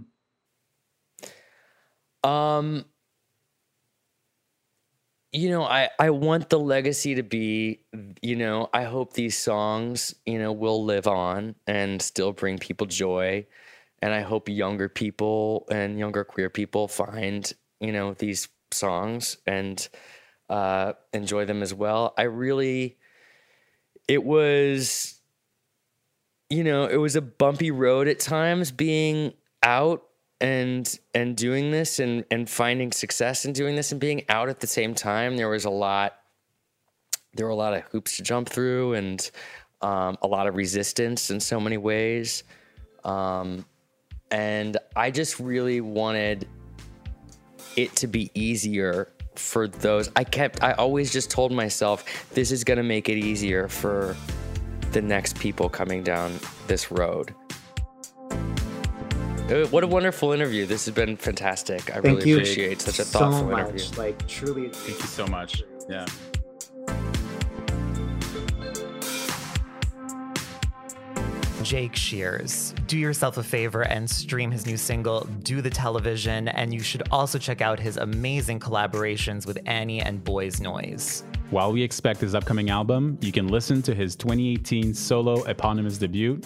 Um, 2.23 2.87
you 5.35 5.51
know, 5.51 5.65
I 5.65 5.91
I 5.99 6.11
want 6.11 6.49
the 6.51 6.61
legacy 6.61 7.17
to 7.17 7.25
be, 7.25 7.81
you 8.23 8.37
know, 8.37 8.71
I 8.73 8.85
hope 8.85 9.15
these 9.15 9.37
songs, 9.37 10.15
you 10.27 10.39
know, 10.39 10.53
will 10.53 10.85
live 10.85 11.09
on 11.09 11.57
and 11.67 12.01
still 12.01 12.33
bring 12.33 12.59
people 12.59 12.87
joy, 12.87 13.47
and 14.01 14.15
I 14.15 14.23
hope 14.23 14.49
younger 14.49 14.89
people 14.89 15.67
and 15.71 15.99
younger 15.99 16.25
queer 16.25 16.51
people 16.51 16.89
find, 16.89 17.53
you 17.81 17.93
know, 17.93 18.15
these 18.15 18.49
songs 18.73 19.39
and 19.47 19.89
uh, 20.51 20.95
enjoy 21.15 21.47
them 21.47 21.63
as 21.63 21.75
well. 21.75 22.15
I 22.19 22.25
really, 22.25 22.99
it 24.09 24.23
was, 24.25 25.21
you 26.51 26.65
know, 26.65 26.87
it 26.87 26.97
was 26.97 27.17
a 27.17 27.23
bumpy 27.23 27.71
road 27.71 28.09
at 28.09 28.21
times 28.21 28.71
being 28.71 29.33
out 29.63 30.05
and 30.45 30.99
and 31.15 31.37
doing 31.37 31.71
this 31.71 31.99
and 31.99 32.25
and 32.31 32.51
finding 32.51 32.93
success 32.93 33.47
in 33.47 33.53
doing 33.53 33.77
this 33.77 33.93
and 33.93 34.01
being 34.01 34.23
out 34.29 34.51
at 34.51 34.61
the 34.61 34.67
same 34.67 34.95
time 34.95 35.37
there 35.39 35.49
was 35.49 35.65
a 35.65 35.71
lot 35.71 36.17
there 37.33 37.47
were 37.47 37.53
a 37.53 37.57
lot 37.57 37.73
of 37.73 37.83
hoops 37.85 38.19
to 38.19 38.23
jump 38.23 38.49
through 38.49 38.93
and 38.95 39.31
um, 39.81 40.19
a 40.23 40.27
lot 40.27 40.47
of 40.47 40.55
resistance 40.55 41.31
in 41.31 41.41
so 41.41 41.59
many 41.59 41.77
ways. 41.77 42.45
Um, 43.03 43.65
and 44.31 44.77
i 44.97 45.11
just 45.11 45.39
really 45.39 45.81
wanted 45.81 46.49
it 47.77 47.95
to 47.95 48.07
be 48.07 48.31
easier 48.35 49.13
for 49.37 49.69
those 49.69 50.11
i 50.17 50.25
kept 50.25 50.63
i 50.63 50.73
always 50.73 51.13
just 51.13 51.31
told 51.31 51.53
myself 51.53 52.05
this 52.35 52.51
is 52.51 52.65
going 52.65 52.77
to 52.77 52.83
make 52.83 53.09
it 53.09 53.17
easier 53.17 53.69
for 53.69 54.17
the 54.93 55.03
next 55.03 55.39
people 55.39 55.69
coming 55.69 56.03
down 56.03 56.33
this 56.67 56.91
road 56.91 57.35
Uh, 59.49 59.67
what 59.67 59.85
a 59.85 59.87
wonderful 59.87 60.33
interview. 60.33 60.65
This 60.65 60.87
has 60.87 60.95
been 60.95 61.17
fantastic. 61.17 61.91
I 61.91 62.01
Thank 62.01 62.05
really 62.21 62.31
you 62.31 62.37
appreciate 62.37 62.81
such 62.81 62.99
a 62.99 63.05
so 63.05 63.19
thoughtful 63.19 63.51
much. 63.51 63.69
interview. 63.69 63.99
Like 63.99 64.27
truly, 64.27 64.69
Thank 64.71 64.99
you 65.01 65.07
so 65.07 65.27
much. 65.27 65.63
Yeah. 65.89 66.07
Jake 71.63 71.97
Shears. 71.97 72.75
Do 72.87 72.99
yourself 72.99 73.39
a 73.39 73.43
favor 73.43 73.83
and 73.83 74.09
stream 74.09 74.51
his 74.51 74.67
new 74.67 74.77
single, 74.77 75.27
Do 75.43 75.63
the 75.63 75.71
Television, 75.71 76.49
and 76.49 76.75
you 76.75 76.81
should 76.81 77.03
also 77.11 77.39
check 77.39 77.61
out 77.63 77.79
his 77.81 77.97
amazing 77.97 78.61
collaborations 78.61 79.47
with 79.47 79.59
Annie 79.67 80.01
and 80.03 80.23
Boys 80.23 80.57
Noize. 80.61 81.23
While 81.51 81.73
we 81.73 81.83
expect 81.83 82.21
his 82.21 82.35
upcoming 82.35 82.71
album, 82.71 83.19
you 83.21 83.31
can 83.31 83.49
listen 83.49 83.83
to 83.83 83.95
his 83.95 84.17
2018 84.17 84.95
solo 84.95 85.43
eponymous 85.45 85.99
debut. 85.99 86.41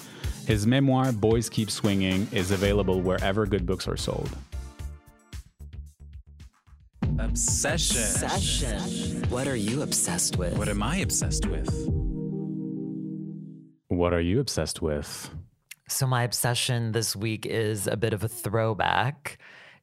His 0.46 0.66
memoir, 0.66 1.12
Boys 1.12 1.48
Keep 1.48 1.70
Swinging, 1.70 2.26
is 2.32 2.50
available 2.50 3.00
wherever 3.00 3.46
good 3.46 3.64
books 3.64 3.86
are 3.86 3.96
sold. 3.96 4.28
Obsession. 7.18 8.00
Obsession. 8.00 9.30
What 9.30 9.46
are 9.46 9.56
you 9.56 9.82
obsessed 9.82 10.36
with? 10.36 10.58
What 10.58 10.68
am 10.68 10.82
I 10.82 10.96
obsessed 10.96 11.46
with? 11.46 11.68
What 13.88 14.12
are 14.12 14.20
you 14.20 14.40
obsessed 14.40 14.82
with? 14.82 15.30
So, 15.88 16.06
my 16.06 16.22
obsession 16.22 16.92
this 16.92 17.16
week 17.16 17.46
is 17.46 17.86
a 17.86 17.96
bit 17.96 18.12
of 18.12 18.22
a 18.24 18.28
throwback. 18.28 19.38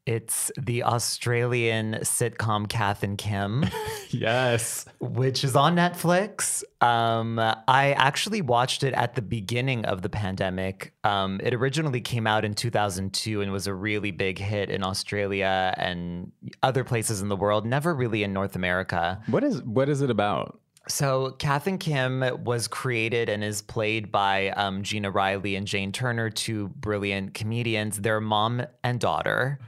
It's 0.05 0.51
the 0.55 0.83
Australian 0.83 1.95
sitcom 2.01 2.69
Kath 2.69 3.01
and 3.01 3.17
Kim. 3.17 3.65
yes. 4.11 4.85
Which 4.99 5.43
is 5.43 5.55
on 5.55 5.75
Netflix. 5.75 6.63
Um, 6.79 7.39
I 7.39 7.93
actually 7.93 8.41
watched 8.41 8.83
it 8.83 8.93
at 8.93 9.15
the 9.15 9.23
beginning 9.23 9.83
of 9.85 10.03
the 10.03 10.09
pandemic. 10.09 10.93
Um, 11.03 11.41
it 11.43 11.55
originally 11.55 12.01
came 12.01 12.27
out 12.27 12.45
in 12.45 12.53
2002 12.53 13.41
and 13.41 13.51
was 13.51 13.65
a 13.65 13.73
really 13.73 14.11
big 14.11 14.37
hit 14.37 14.69
in 14.69 14.83
Australia 14.83 15.73
and 15.77 16.31
other 16.61 16.83
places 16.83 17.21
in 17.21 17.29
the 17.29 17.35
world, 17.35 17.65
never 17.65 17.95
really 17.95 18.21
in 18.21 18.31
North 18.31 18.55
America. 18.55 19.19
What 19.25 19.43
is 19.43 19.63
what 19.63 19.89
is 19.89 20.01
it 20.01 20.11
about? 20.11 20.59
So, 20.87 21.31
Kath 21.39 21.65
and 21.65 21.79
Kim 21.79 22.23
was 22.43 22.67
created 22.67 23.27
and 23.27 23.43
is 23.43 23.63
played 23.63 24.11
by 24.11 24.49
um, 24.49 24.83
Gina 24.83 25.09
Riley 25.09 25.55
and 25.55 25.65
Jane 25.65 25.91
Turner, 25.91 26.29
two 26.29 26.67
brilliant 26.67 27.33
comedians. 27.33 27.97
They're 28.01 28.21
mom 28.21 28.63
and 28.83 28.99
daughter. 28.99 29.59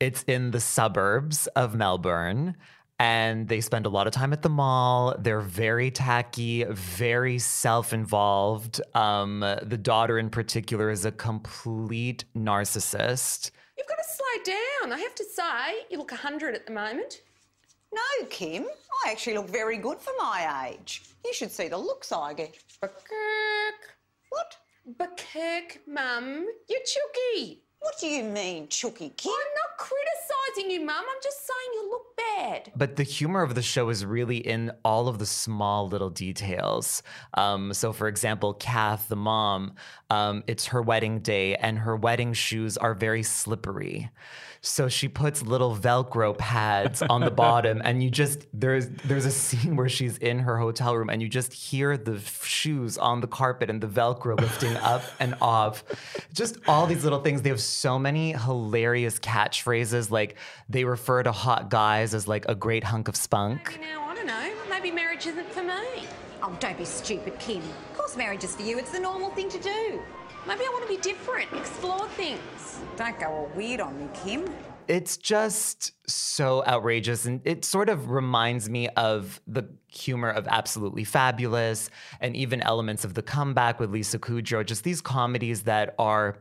It's 0.00 0.22
in 0.28 0.52
the 0.52 0.60
suburbs 0.60 1.48
of 1.48 1.74
Melbourne, 1.74 2.56
and 3.00 3.48
they 3.48 3.60
spend 3.60 3.84
a 3.84 3.88
lot 3.88 4.06
of 4.06 4.12
time 4.12 4.32
at 4.32 4.42
the 4.42 4.48
mall. 4.48 5.16
They're 5.18 5.40
very 5.40 5.90
tacky, 5.90 6.62
very 6.64 7.40
self 7.40 7.92
involved. 7.92 8.80
Um, 8.94 9.40
the 9.40 9.76
daughter, 9.76 10.18
in 10.18 10.30
particular, 10.30 10.90
is 10.90 11.04
a 11.04 11.10
complete 11.10 12.24
narcissist. 12.36 13.50
You've 13.76 13.88
got 13.88 13.98
to 13.98 14.04
slow 14.04 14.54
down. 14.54 14.92
I 14.92 15.00
have 15.00 15.16
to 15.16 15.24
say, 15.24 15.86
you 15.90 15.98
look 15.98 16.12
100 16.12 16.54
at 16.54 16.64
the 16.64 16.72
moment. 16.72 17.22
No, 17.92 18.26
Kim. 18.30 18.66
I 19.04 19.10
actually 19.10 19.36
look 19.36 19.48
very 19.48 19.78
good 19.78 19.98
for 19.98 20.12
my 20.16 20.68
age. 20.70 21.02
You 21.24 21.32
should 21.34 21.50
see 21.50 21.66
the 21.66 21.76
looks 21.76 22.12
I 22.12 22.34
get. 22.34 22.56
Kirk. 22.80 23.96
What? 24.28 24.56
Kirk, 25.16 25.80
Mum. 25.88 26.46
You're 26.68 26.80
chooky. 26.84 27.62
What 27.80 27.94
do 28.00 28.08
you 28.08 28.24
mean, 28.24 28.68
Chooky 28.68 29.10
Kim? 29.10 29.32
I'm 29.32 29.54
not 29.54 29.78
criticising 29.78 30.70
you, 30.70 30.84
Mum. 30.84 31.04
I'm 31.08 31.22
just 31.22 31.46
saying 31.46 31.70
you 31.74 31.90
look 31.90 32.16
bad. 32.16 32.72
But 32.74 32.96
the 32.96 33.04
humor 33.04 33.42
of 33.42 33.54
the 33.54 33.62
show 33.62 33.88
is 33.88 34.04
really 34.04 34.38
in 34.38 34.72
all 34.84 35.06
of 35.08 35.18
the 35.18 35.26
small 35.26 35.88
little 35.88 36.10
details. 36.10 37.02
Um, 37.34 37.72
so, 37.72 37.92
for 37.92 38.08
example, 38.08 38.54
Kath, 38.54 39.08
the 39.08 39.16
mom, 39.16 39.74
um, 40.10 40.42
it's 40.46 40.66
her 40.66 40.82
wedding 40.82 41.20
day, 41.20 41.54
and 41.54 41.78
her 41.78 41.96
wedding 41.96 42.32
shoes 42.32 42.76
are 42.76 42.94
very 42.94 43.22
slippery. 43.22 44.10
So 44.60 44.88
she 44.88 45.08
puts 45.08 45.42
little 45.42 45.76
Velcro 45.76 46.36
pads 46.36 47.02
on 47.02 47.20
the 47.20 47.30
bottom, 47.44 47.80
and 47.84 48.02
you 48.02 48.10
just 48.10 48.46
there's 48.52 48.88
there's 48.88 49.24
a 49.24 49.30
scene 49.30 49.76
where 49.76 49.88
she's 49.88 50.18
in 50.18 50.40
her 50.40 50.58
hotel 50.58 50.96
room, 50.96 51.10
and 51.10 51.22
you 51.22 51.28
just 51.28 51.52
hear 51.52 51.96
the 51.96 52.14
f- 52.16 52.44
shoes 52.44 52.98
on 52.98 53.20
the 53.20 53.26
carpet 53.28 53.70
and 53.70 53.80
the 53.80 53.86
Velcro 53.86 54.38
lifting 54.40 54.76
up 54.82 55.02
and 55.20 55.34
off. 55.40 55.84
Just 56.32 56.56
all 56.66 56.86
these 56.86 57.04
little 57.04 57.20
things. 57.20 57.42
They 57.42 57.50
have 57.50 57.60
so 57.60 57.98
many 57.98 58.32
hilarious 58.32 59.18
catchphrases, 59.18 60.10
like 60.10 60.36
they 60.68 60.84
refer 60.84 61.22
to 61.22 61.32
hot 61.32 61.70
guys 61.70 62.14
as 62.14 62.26
like 62.26 62.44
a 62.48 62.54
great 62.54 62.84
hunk 62.84 63.08
of 63.08 63.16
spunk. 63.16 63.78
Now, 63.80 64.04
I 64.08 64.14
don't 64.14 64.26
know. 64.26 64.52
Maybe 64.68 64.90
marriage 64.90 65.26
isn't 65.26 65.50
for 65.52 65.62
me. 65.62 66.06
Oh, 66.42 66.56
don't 66.60 66.78
be 66.78 66.84
stupid, 66.84 67.38
Kim. 67.38 67.58
Of 67.62 67.98
course 67.98 68.16
marriage 68.16 68.44
is 68.44 68.54
for 68.54 68.62
you. 68.62 68.78
It's 68.78 68.92
the 68.92 69.00
normal 69.00 69.30
thing 69.30 69.48
to 69.50 69.58
do. 69.58 70.00
Maybe 70.48 70.64
I 70.64 70.70
want 70.72 70.88
to 70.88 70.96
be 70.96 71.02
different, 71.02 71.52
explore 71.52 72.08
things. 72.08 72.80
Don't 72.96 73.20
go 73.20 73.26
all 73.26 73.50
weird 73.54 73.80
on 73.80 74.00
me, 74.00 74.08
Kim. 74.14 74.46
It's 74.88 75.18
just 75.18 75.92
so 76.10 76.64
outrageous. 76.66 77.26
And 77.26 77.42
it 77.44 77.66
sort 77.66 77.90
of 77.90 78.08
reminds 78.08 78.70
me 78.70 78.88
of 78.96 79.42
the 79.46 79.68
humor 79.88 80.30
of 80.30 80.48
Absolutely 80.48 81.04
Fabulous 81.04 81.90
and 82.22 82.34
even 82.34 82.62
elements 82.62 83.04
of 83.04 83.12
The 83.12 83.20
Comeback 83.20 83.78
with 83.78 83.90
Lisa 83.90 84.18
Kudrow, 84.18 84.64
just 84.64 84.84
these 84.84 85.02
comedies 85.02 85.64
that 85.64 85.94
are 85.98 86.38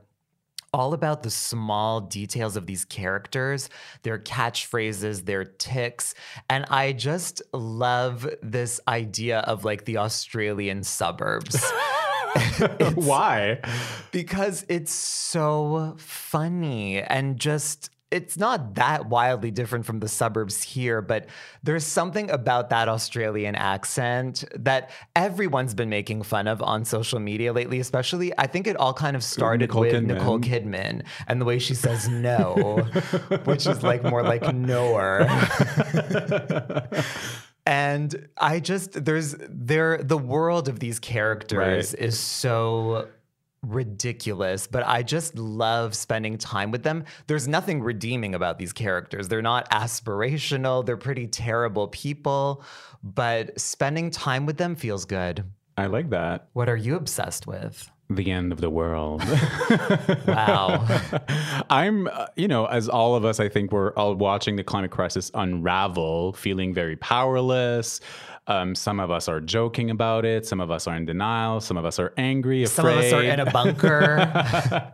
all 0.73 0.93
about 0.93 1.23
the 1.23 1.29
small 1.29 1.99
details 1.99 2.55
of 2.55 2.65
these 2.65 2.85
characters, 2.85 3.69
their 4.03 4.19
catchphrases, 4.19 5.25
their 5.25 5.43
ticks. 5.43 6.15
And 6.49 6.63
I 6.69 6.93
just 6.93 7.41
love 7.51 8.25
this 8.41 8.79
idea 8.87 9.39
of 9.39 9.65
like 9.65 9.83
the 9.83 9.97
Australian 9.97 10.83
suburbs. 10.83 11.61
Why? 12.95 13.59
Because 14.11 14.65
it's 14.69 14.91
so 14.91 15.95
funny 15.97 17.01
and 17.01 17.37
just 17.39 17.89
it's 18.09 18.37
not 18.37 18.75
that 18.75 19.07
wildly 19.07 19.51
different 19.51 19.85
from 19.85 19.99
the 19.99 20.07
suburbs 20.07 20.63
here, 20.63 21.01
but 21.01 21.27
there's 21.61 21.83
something 21.83 22.31
about 22.31 22.69
that 22.69 22.87
Australian 22.87 23.53
accent 23.53 24.45
that 24.55 24.91
everyone's 25.13 25.73
been 25.73 25.89
making 25.89 26.23
fun 26.23 26.47
of 26.47 26.61
on 26.61 26.85
social 26.85 27.19
media 27.19 27.51
lately, 27.51 27.81
especially. 27.81 28.31
I 28.37 28.47
think 28.47 28.65
it 28.65 28.77
all 28.77 28.93
kind 28.93 29.17
of 29.17 29.23
started 29.25 29.69
Nicole 29.69 29.81
with 29.81 29.93
Kidman. 29.93 30.07
Nicole 30.07 30.39
Kidman 30.39 31.03
and 31.27 31.41
the 31.41 31.45
way 31.45 31.59
she 31.59 31.75
says 31.75 32.07
no, 32.07 32.55
which 33.43 33.67
is 33.67 33.83
like 33.83 34.03
more 34.03 34.23
like 34.23 34.53
knower. 34.55 35.27
and 37.67 38.27
I 38.37 38.59
just 38.61 39.03
there's 39.05 39.35
there 39.49 39.97
the 40.01 40.17
world 40.17 40.69
of 40.69 40.79
these 40.79 40.99
characters 40.99 41.93
Right. 41.93 42.01
is 42.01 42.17
so 42.19 43.07
ridiculous, 43.61 44.67
but 44.67 44.85
I 44.87 45.03
just 45.03 45.37
love 45.37 45.95
spending 45.95 46.37
time 46.37 46.71
with 46.71 46.83
them. 46.83 47.03
There's 47.27 47.47
nothing 47.47 47.81
redeeming 47.81 48.33
about 48.35 48.57
these 48.57 48.71
characters. 48.71 49.27
They're 49.27 49.41
not 49.41 49.69
aspirational, 49.69 50.85
they're 50.85 50.95
pretty 50.95 51.27
terrible 51.27 51.87
people, 51.89 52.63
but 53.03 53.59
spending 53.59 54.11
time 54.11 54.45
with 54.45 54.57
them 54.57 54.75
feels 54.75 55.05
good. 55.05 55.43
I 55.77 55.87
like 55.87 56.09
that. 56.11 56.47
What 56.53 56.69
are 56.69 56.77
you 56.77 56.95
obsessed 56.95 57.45
with? 57.45 57.91
The 58.09 58.31
end 58.31 58.51
of 58.51 58.61
the 58.61 58.69
world. 58.69 59.23
Wow. 60.27 60.85
I'm, 61.69 62.07
uh, 62.07 62.27
you 62.35 62.47
know, 62.47 62.65
as 62.65 62.87
all 62.89 63.15
of 63.15 63.25
us, 63.25 63.39
I 63.39 63.49
think 63.49 63.71
we're 63.71 63.93
all 63.93 64.13
watching 64.15 64.55
the 64.55 64.63
climate 64.63 64.91
crisis 64.91 65.31
unravel, 65.33 66.33
feeling 66.33 66.73
very 66.73 66.95
powerless. 66.97 67.99
Um, 68.47 68.75
some 68.75 68.99
of 69.01 69.11
us 69.11 69.27
are 69.27 69.41
joking 69.41 69.89
about 69.89 70.23
it. 70.23 70.45
Some 70.45 70.61
of 70.61 70.71
us 70.71 70.87
are 70.87 70.95
in 70.95 71.05
denial. 71.05 71.59
Some 71.59 71.75
of 71.75 71.85
us 71.85 71.99
are 71.99 72.13
angry, 72.17 72.63
afraid. 72.63 72.75
Some 72.75 72.87
of 72.87 72.97
us 72.97 73.13
are 73.13 73.23
in 73.23 73.39
a 73.41 73.51
bunker. 73.51 74.93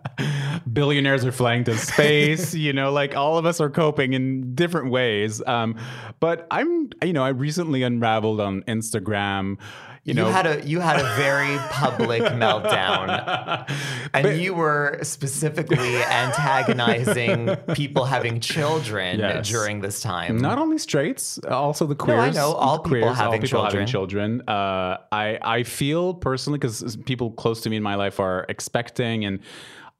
Billionaires 0.74 1.24
are 1.24 1.32
flying 1.32 1.64
to 1.66 1.78
space. 1.78 2.55
you 2.55 2.74
know, 2.74 2.91
like 2.91 3.16
all 3.16 3.38
of 3.38 3.45
us 3.45 3.61
are 3.61 3.70
coping 3.70 4.14
in 4.14 4.55
different 4.55 4.89
ways. 4.89 5.41
Um, 5.45 5.78
but 6.20 6.47
I'm, 6.49 6.89
you 7.03 7.14
know, 7.14 7.24
I 7.24 7.30
recently 7.30 7.84
unraveled 7.84 8.41
on 8.41 8.64
Instagram. 8.64 9.59
You, 10.06 10.16
You, 10.16 10.26
had 10.26 10.45
a 10.45 10.68
you 10.68 10.82
had 10.82 10.99
a 10.99 11.16
very 11.16 11.58
public 11.70 12.22
meltdown, 12.43 13.66
and 14.14 14.41
you 14.41 14.54
were 14.54 14.99
specifically 15.01 15.95
antagonizing 16.04 17.56
people 17.74 18.04
having 18.06 18.39
children 18.41 19.20
Yes. 19.20 19.47
during 19.49 19.80
this 19.82 20.01
time. 20.01 20.38
Not 20.39 20.58
only 20.58 20.78
straights, 20.78 21.39
also 21.49 21.86
the 21.86 21.95
queers. 21.95 22.36
No. 22.36 22.41
I 22.41 22.51
know, 22.51 22.54
all 22.54 22.78
people 22.80 22.89
queers, 22.89 23.06
all 23.06 23.14
having 23.14 23.41
people 23.41 23.64
having 23.64 23.86
children. 23.86 24.39
children. 24.39 24.49
Uh, 24.49 24.97
I 25.12 25.39
I 25.41 25.64
feel 25.64 26.14
personally 26.16 26.60
because 26.60 26.97
people 27.06 27.32
close 27.32 27.62
to 27.62 27.70
me 27.70 27.78
in 27.78 27.84
my 27.84 27.95
life 27.95 28.20
are 28.20 28.45
expecting 28.49 29.26
and. 29.26 29.39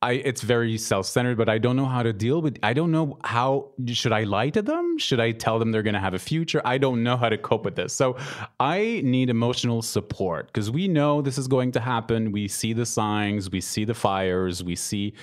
I, 0.04 0.12
it's 0.16 0.42
very 0.42 0.78
self-centered, 0.78 1.38
but 1.38 1.48
I 1.48 1.58
don't 1.58 1.78
know 1.78 1.86
how 1.86 2.04
to 2.04 2.12
deal 2.12 2.42
with. 2.42 2.60
I 2.62 2.74
don't 2.74 2.92
know 2.92 3.18
how 3.24 3.70
should 3.88 4.12
I 4.12 4.26
lie 4.26 4.50
to 4.50 4.62
them? 4.62 4.98
Should 4.98 5.22
I 5.22 5.32
tell 5.32 5.60
them 5.60 5.72
they're 5.72 5.82
going 5.82 5.94
to 5.94 6.00
have 6.02 6.14
a 6.14 6.20
future? 6.20 6.62
I 6.66 6.78
don't 6.78 7.04
know 7.04 7.16
how 7.16 7.30
to 7.30 7.38
cope 7.38 7.64
with 7.64 7.78
this. 7.78 7.94
So 7.94 8.18
I 8.60 9.00
need 9.06 9.30
emotional 9.30 9.82
support 9.82 10.48
because 10.48 10.70
we 10.70 10.90
know 10.90 11.22
this 11.22 11.38
is 11.38 11.48
going 11.48 11.72
to 11.72 11.80
happen. 11.80 12.34
We 12.34 12.50
see 12.50 12.74
the 12.74 12.86
signs, 12.86 13.50
we 13.50 13.62
see 13.62 13.86
the 13.86 13.94
fires, 13.94 14.62
we 14.62 14.76
see, 14.76 15.14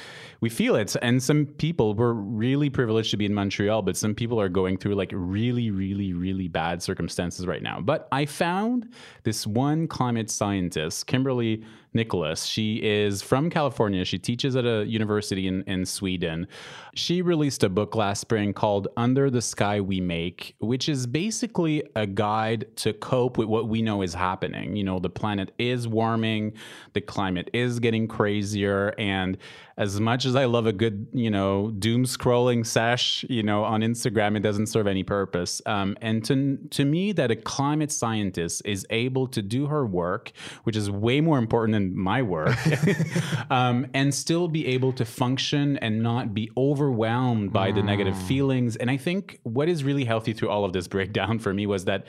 we 0.40 0.48
feel 0.48 0.76
it. 0.76 0.96
And 1.02 1.22
some 1.22 1.44
people 1.44 1.92
we're 1.92 2.14
really 2.14 2.70
privileged 2.70 3.10
to 3.10 3.18
be 3.18 3.26
in 3.26 3.34
Montreal, 3.34 3.82
but 3.82 3.98
some 3.98 4.14
people 4.14 4.40
are 4.40 4.48
going 4.48 4.78
through 4.78 4.94
like 4.94 5.10
really, 5.12 5.70
really, 5.70 6.14
really 6.14 6.48
bad 6.48 6.82
circumstances 6.82 7.46
right 7.46 7.62
now. 7.62 7.82
But 7.82 8.08
I 8.12 8.24
found 8.24 8.88
this 9.24 9.46
one 9.46 9.88
climate 9.88 10.30
scientist, 10.30 11.06
Kimberly 11.06 11.64
Nicholas. 11.92 12.44
She 12.44 12.76
is 12.76 13.22
from 13.22 13.50
California. 13.50 14.04
She 14.04 14.18
teaches 14.18 14.56
at 14.56 14.64
a 14.64 14.84
university 14.86 15.46
in, 15.46 15.62
in 15.62 15.84
Sweden. 15.86 16.46
She 16.94 17.22
released 17.22 17.64
a 17.64 17.68
book 17.68 17.94
last 17.94 18.20
spring 18.20 18.52
called 18.52 18.88
Under 18.96 19.30
the 19.30 19.42
Sky 19.42 19.80
We 19.80 20.00
Make, 20.00 20.54
which 20.58 20.88
is 20.88 21.06
basically 21.06 21.82
a 21.96 22.06
guide 22.06 22.66
to 22.76 22.92
cope 22.92 23.38
with 23.38 23.48
what 23.48 23.68
we 23.68 23.82
know 23.82 24.02
is 24.02 24.14
happening. 24.14 24.76
You 24.76 24.84
know, 24.84 24.98
the 24.98 25.10
planet 25.10 25.52
is 25.58 25.88
warming, 25.88 26.52
the 26.92 27.00
climate 27.00 27.50
is 27.52 27.80
getting 27.80 28.06
crazier, 28.06 28.94
and 28.98 29.36
as 29.80 29.98
much 29.98 30.26
as 30.26 30.36
I 30.36 30.44
love 30.44 30.66
a 30.66 30.74
good, 30.74 31.06
you 31.14 31.30
know, 31.30 31.70
doom 31.70 32.04
scrolling 32.04 32.66
sesh, 32.66 33.24
you 33.30 33.42
know, 33.42 33.64
on 33.64 33.80
Instagram, 33.80 34.36
it 34.36 34.40
doesn't 34.40 34.66
serve 34.66 34.86
any 34.86 35.02
purpose. 35.02 35.62
Um, 35.64 35.96
and 36.02 36.22
to, 36.26 36.58
to 36.72 36.84
me, 36.84 37.12
that 37.12 37.30
a 37.30 37.36
climate 37.36 37.90
scientist 37.90 38.60
is 38.66 38.86
able 38.90 39.26
to 39.28 39.40
do 39.40 39.68
her 39.68 39.86
work, 39.86 40.32
which 40.64 40.76
is 40.76 40.90
way 40.90 41.22
more 41.22 41.38
important 41.38 41.72
than 41.72 41.96
my 41.96 42.20
work, 42.20 42.58
um, 43.50 43.86
and 43.94 44.14
still 44.14 44.48
be 44.48 44.66
able 44.66 44.92
to 44.92 45.06
function 45.06 45.78
and 45.78 46.02
not 46.02 46.34
be 46.34 46.50
overwhelmed 46.58 47.50
by 47.50 47.72
the 47.72 47.82
negative 47.82 48.22
feelings. 48.24 48.76
And 48.76 48.90
I 48.90 48.98
think 48.98 49.40
what 49.44 49.70
is 49.70 49.82
really 49.82 50.04
healthy 50.04 50.34
through 50.34 50.50
all 50.50 50.66
of 50.66 50.74
this 50.74 50.88
breakdown 50.88 51.38
for 51.38 51.54
me 51.54 51.66
was 51.66 51.86
that 51.86 52.04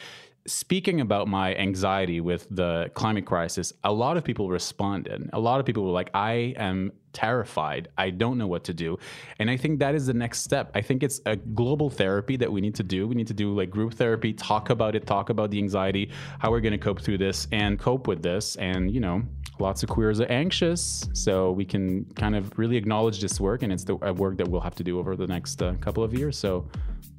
speaking 0.48 1.02
about 1.02 1.28
my 1.28 1.56
anxiety 1.56 2.20
with 2.20 2.48
the 2.50 2.90
climate 2.94 3.26
crisis, 3.26 3.74
a 3.84 3.92
lot 3.92 4.18
of 4.18 4.24
people 4.24 4.50
responded. 4.50 5.30
A 5.34 5.40
lot 5.40 5.60
of 5.60 5.66
people 5.66 5.84
were 5.86 5.92
like, 5.92 6.10
I 6.14 6.54
am 6.58 6.92
terrified. 7.14 7.90
I 7.98 8.10
don't 8.10 8.38
know 8.38 8.48
what 8.48 8.64
to 8.66 8.74
do. 8.74 8.98
And 9.40 9.50
I 9.50 9.58
think 9.58 9.80
that 9.80 9.96
is 9.96 10.08
the 10.08 10.14
next 10.14 10.42
step. 10.42 10.72
I 10.74 10.82
think 10.82 11.04
it's 11.04 11.22
a 11.26 11.36
global 11.36 11.90
therapy 11.90 12.38
that 12.38 12.52
we 12.52 12.62
need 12.62 12.76
to 12.76 12.84
do. 12.84 13.08
We 13.08 13.16
need 13.16 13.28
to 13.28 13.34
do 13.34 13.54
like 13.54 13.70
group 13.70 13.94
therapy, 13.94 14.34
talk 14.34 14.70
about 14.70 14.96
it, 14.96 15.06
talk 15.06 15.30
about 15.30 15.52
the 15.52 15.58
anxiety, 15.58 16.12
how 16.40 16.52
we're 16.52 16.62
going 16.62 16.72
to 16.72 16.78
cope 16.78 17.02
through 17.02 17.18
this 17.20 17.48
and 17.52 17.78
cope 17.78 18.08
with 18.08 18.24
this. 18.24 18.56
And, 18.56 18.92
you 18.92 19.00
know, 19.00 19.24
lots 19.60 19.84
of 19.84 19.90
queers 19.90 20.22
are 20.22 20.32
anxious. 20.32 21.08
So 21.14 21.52
we 21.52 21.66
can 21.66 22.06
kind 22.16 22.36
of 22.36 22.58
really 22.58 22.78
acknowledge 22.78 23.22
this 23.22 23.40
work. 23.40 23.64
And 23.64 23.72
it's 23.72 23.84
the 23.84 23.96
work 23.96 24.38
that 24.38 24.48
we'll 24.48 24.62
have 24.62 24.76
to 24.76 24.84
do 24.84 24.98
over 24.98 25.16
the 25.16 25.28
next 25.28 25.62
uh, 25.62 25.74
couple 25.82 26.04
of 26.04 26.14
years. 26.14 26.38
So 26.38 26.68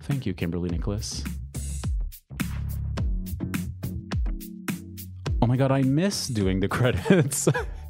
thank 0.01 0.27
you, 0.27 0.33
Kimberly 0.33 0.71
Nicholas. 0.71 1.23
Oh 5.43 5.47
my 5.47 5.57
God, 5.57 5.73
I 5.73 5.83
miss 5.83 6.29
doing 6.29 6.61
the 6.61 6.69
credits. 6.77 7.49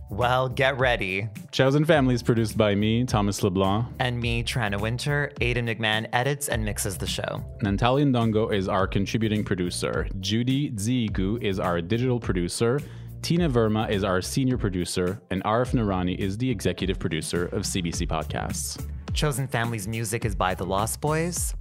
Well, 0.09 0.49
get 0.49 0.79
ready. 0.79 1.29
Chosen 1.51 1.85
Family 1.85 2.15
is 2.15 2.23
produced 2.23 2.57
by 2.57 2.75
me, 2.75 3.05
Thomas 3.05 3.43
LeBlanc. 3.43 3.89
And 3.99 4.19
me, 4.19 4.43
Tranna 4.43 4.81
Wintour, 4.81 5.33
Aidan 5.43 5.67
McMahon 5.67 6.09
edits 6.15 6.49
and 6.49 6.65
mixes 6.65 6.97
the 6.97 7.07
show. 7.07 7.45
Nantali 7.63 8.05
Ndongo 8.07 8.55
is 8.55 8.69
our 8.69 8.87
contributing 8.87 9.45
producer. 9.45 10.09
Judy 10.21 10.71
Zigu 10.71 11.43
is 11.43 11.61
our 11.61 11.83
digital 11.83 12.19
producer. 12.19 12.81
Tina 13.21 13.51
Verma 13.51 13.91
is 13.91 14.03
our 14.03 14.23
senior 14.23 14.57
producer. 14.57 15.21
And 15.31 15.45
Arif 15.45 15.73
Nurani 15.73 16.17
is 16.19 16.39
the 16.39 16.51
executive 16.51 16.99
producer 16.99 17.47
of 17.47 17.65
CBC 17.65 18.09
Podcasts. 18.09 18.83
Chosen 19.13 19.47
Family's 19.47 19.87
music 19.87 20.25
is 20.25 20.35
by 20.35 20.55
The 20.55 20.65
Lost 20.65 21.03
Boys. 21.03 21.55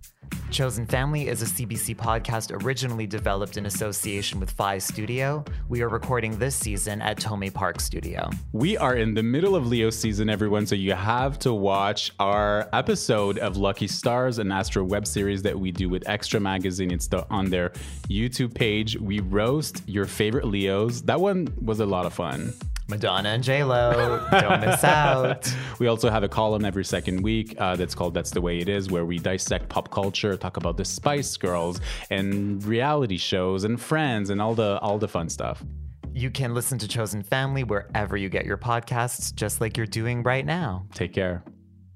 Chosen 0.51 0.85
Family 0.85 1.29
is 1.29 1.41
a 1.41 1.45
CBC 1.45 1.95
podcast 1.95 2.51
originally 2.63 3.07
developed 3.07 3.55
in 3.55 3.65
association 3.67 4.37
with 4.37 4.51
Phi 4.51 4.79
Studio. 4.79 5.45
We 5.69 5.81
are 5.81 5.87
recording 5.87 6.37
this 6.37 6.57
season 6.57 7.01
at 7.01 7.17
Tomei 7.17 7.53
Park 7.53 7.79
Studio. 7.79 8.29
We 8.51 8.75
are 8.77 8.95
in 8.95 9.13
the 9.13 9.23
middle 9.23 9.55
of 9.55 9.65
Leo 9.67 9.89
season, 9.89 10.29
everyone, 10.29 10.67
so 10.67 10.75
you 10.75 10.93
have 10.93 11.39
to 11.39 11.53
watch 11.53 12.11
our 12.19 12.67
episode 12.73 13.39
of 13.39 13.55
Lucky 13.55 13.87
Stars, 13.87 14.39
an 14.39 14.51
Astro 14.51 14.83
web 14.83 15.07
series 15.07 15.41
that 15.43 15.57
we 15.57 15.71
do 15.71 15.87
with 15.87 16.03
Xtra 16.03 16.41
Magazine. 16.41 16.91
It's 16.91 17.07
the, 17.07 17.25
on 17.29 17.49
their 17.49 17.69
YouTube 18.09 18.53
page. 18.53 18.97
We 18.97 19.21
roast 19.21 19.87
your 19.87 20.05
favorite 20.05 20.45
Leos. 20.45 21.01
That 21.03 21.21
one 21.21 21.47
was 21.61 21.79
a 21.79 21.85
lot 21.85 22.05
of 22.05 22.13
fun. 22.13 22.53
Madonna 22.91 23.29
and 23.29 23.43
J-Lo, 23.43 24.27
don't 24.31 24.61
miss 24.61 24.83
out. 24.83 25.51
We 25.79 25.87
also 25.87 26.11
have 26.11 26.21
a 26.21 26.29
column 26.29 26.63
every 26.63 26.85
second 26.85 27.23
week 27.23 27.55
uh, 27.57 27.75
that's 27.75 27.95
called 27.95 28.13
That's 28.13 28.29
the 28.29 28.41
Way 28.41 28.59
It 28.59 28.69
Is, 28.69 28.91
where 28.91 29.03
we 29.03 29.17
dissect 29.17 29.67
pop 29.67 29.89
culture, 29.89 30.37
talk 30.37 30.57
about 30.57 30.77
the 30.77 30.85
Spice 30.85 31.35
Girls 31.37 31.81
and 32.11 32.63
reality 32.63 33.17
shows 33.17 33.63
and 33.63 33.81
friends 33.81 34.29
and 34.29 34.39
all 34.39 34.53
the 34.53 34.77
all 34.81 34.99
the 34.99 35.07
fun 35.07 35.27
stuff. 35.27 35.63
You 36.13 36.29
can 36.29 36.53
listen 36.53 36.77
to 36.79 36.87
Chosen 36.87 37.23
Family 37.23 37.63
wherever 37.63 38.15
you 38.15 38.29
get 38.29 38.45
your 38.45 38.57
podcasts, 38.57 39.33
just 39.33 39.59
like 39.59 39.75
you're 39.75 39.87
doing 39.87 40.21
right 40.21 40.45
now. 40.45 40.85
Take 40.93 41.13
care. 41.13 41.43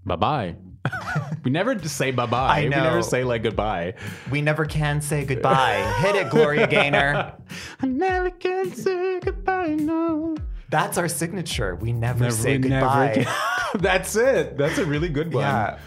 Bye 0.06 0.16
bye. 0.16 0.56
we 1.44 1.52
never 1.52 1.78
say 1.88 2.12
bye 2.12 2.26
bye. 2.26 2.64
We 2.64 2.70
never 2.70 3.04
say 3.04 3.24
like 3.24 3.44
goodbye. 3.44 3.94
We 4.32 4.42
never 4.42 4.66
can 4.66 5.02
say 5.02 5.26
goodbye. 5.26 5.84
Hit 6.00 6.16
it, 6.16 6.30
Gloria 6.32 6.66
Gaynor. 6.66 7.34
I 7.82 7.86
never 7.86 8.32
can 8.32 8.74
say 8.74 9.20
goodbye, 9.20 9.76
no. 9.76 10.38
That's 10.70 10.98
our 10.98 11.08
signature. 11.08 11.76
We 11.76 11.94
never, 11.94 12.26
Never- 12.26 12.36
say 12.36 12.58
we 12.58 12.70
never 12.70 12.86
goodbye. 12.86 13.24
can- 13.24 13.82
That's 13.82 14.16
it. 14.16 14.58
That's 14.58 14.78
a 14.78 14.86
really 14.86 15.10
good 15.10 15.34
one. 15.34 15.44
Yeah. 15.44 15.80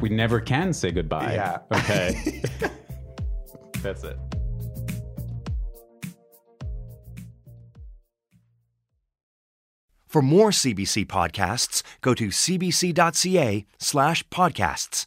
We 0.00 0.08
never 0.08 0.40
can 0.40 0.72
say 0.72 0.90
goodbye. 0.90 1.34
Yeah. 1.34 1.58
Okay. 1.72 2.42
That's 3.82 4.04
it. 4.04 4.16
For 10.06 10.20
more 10.22 10.50
CBC 10.50 11.06
podcasts, 11.06 11.82
go 12.02 12.14
to 12.14 12.28
cbc.ca 12.28 13.66
slash 13.78 14.22
podcasts. 14.28 15.06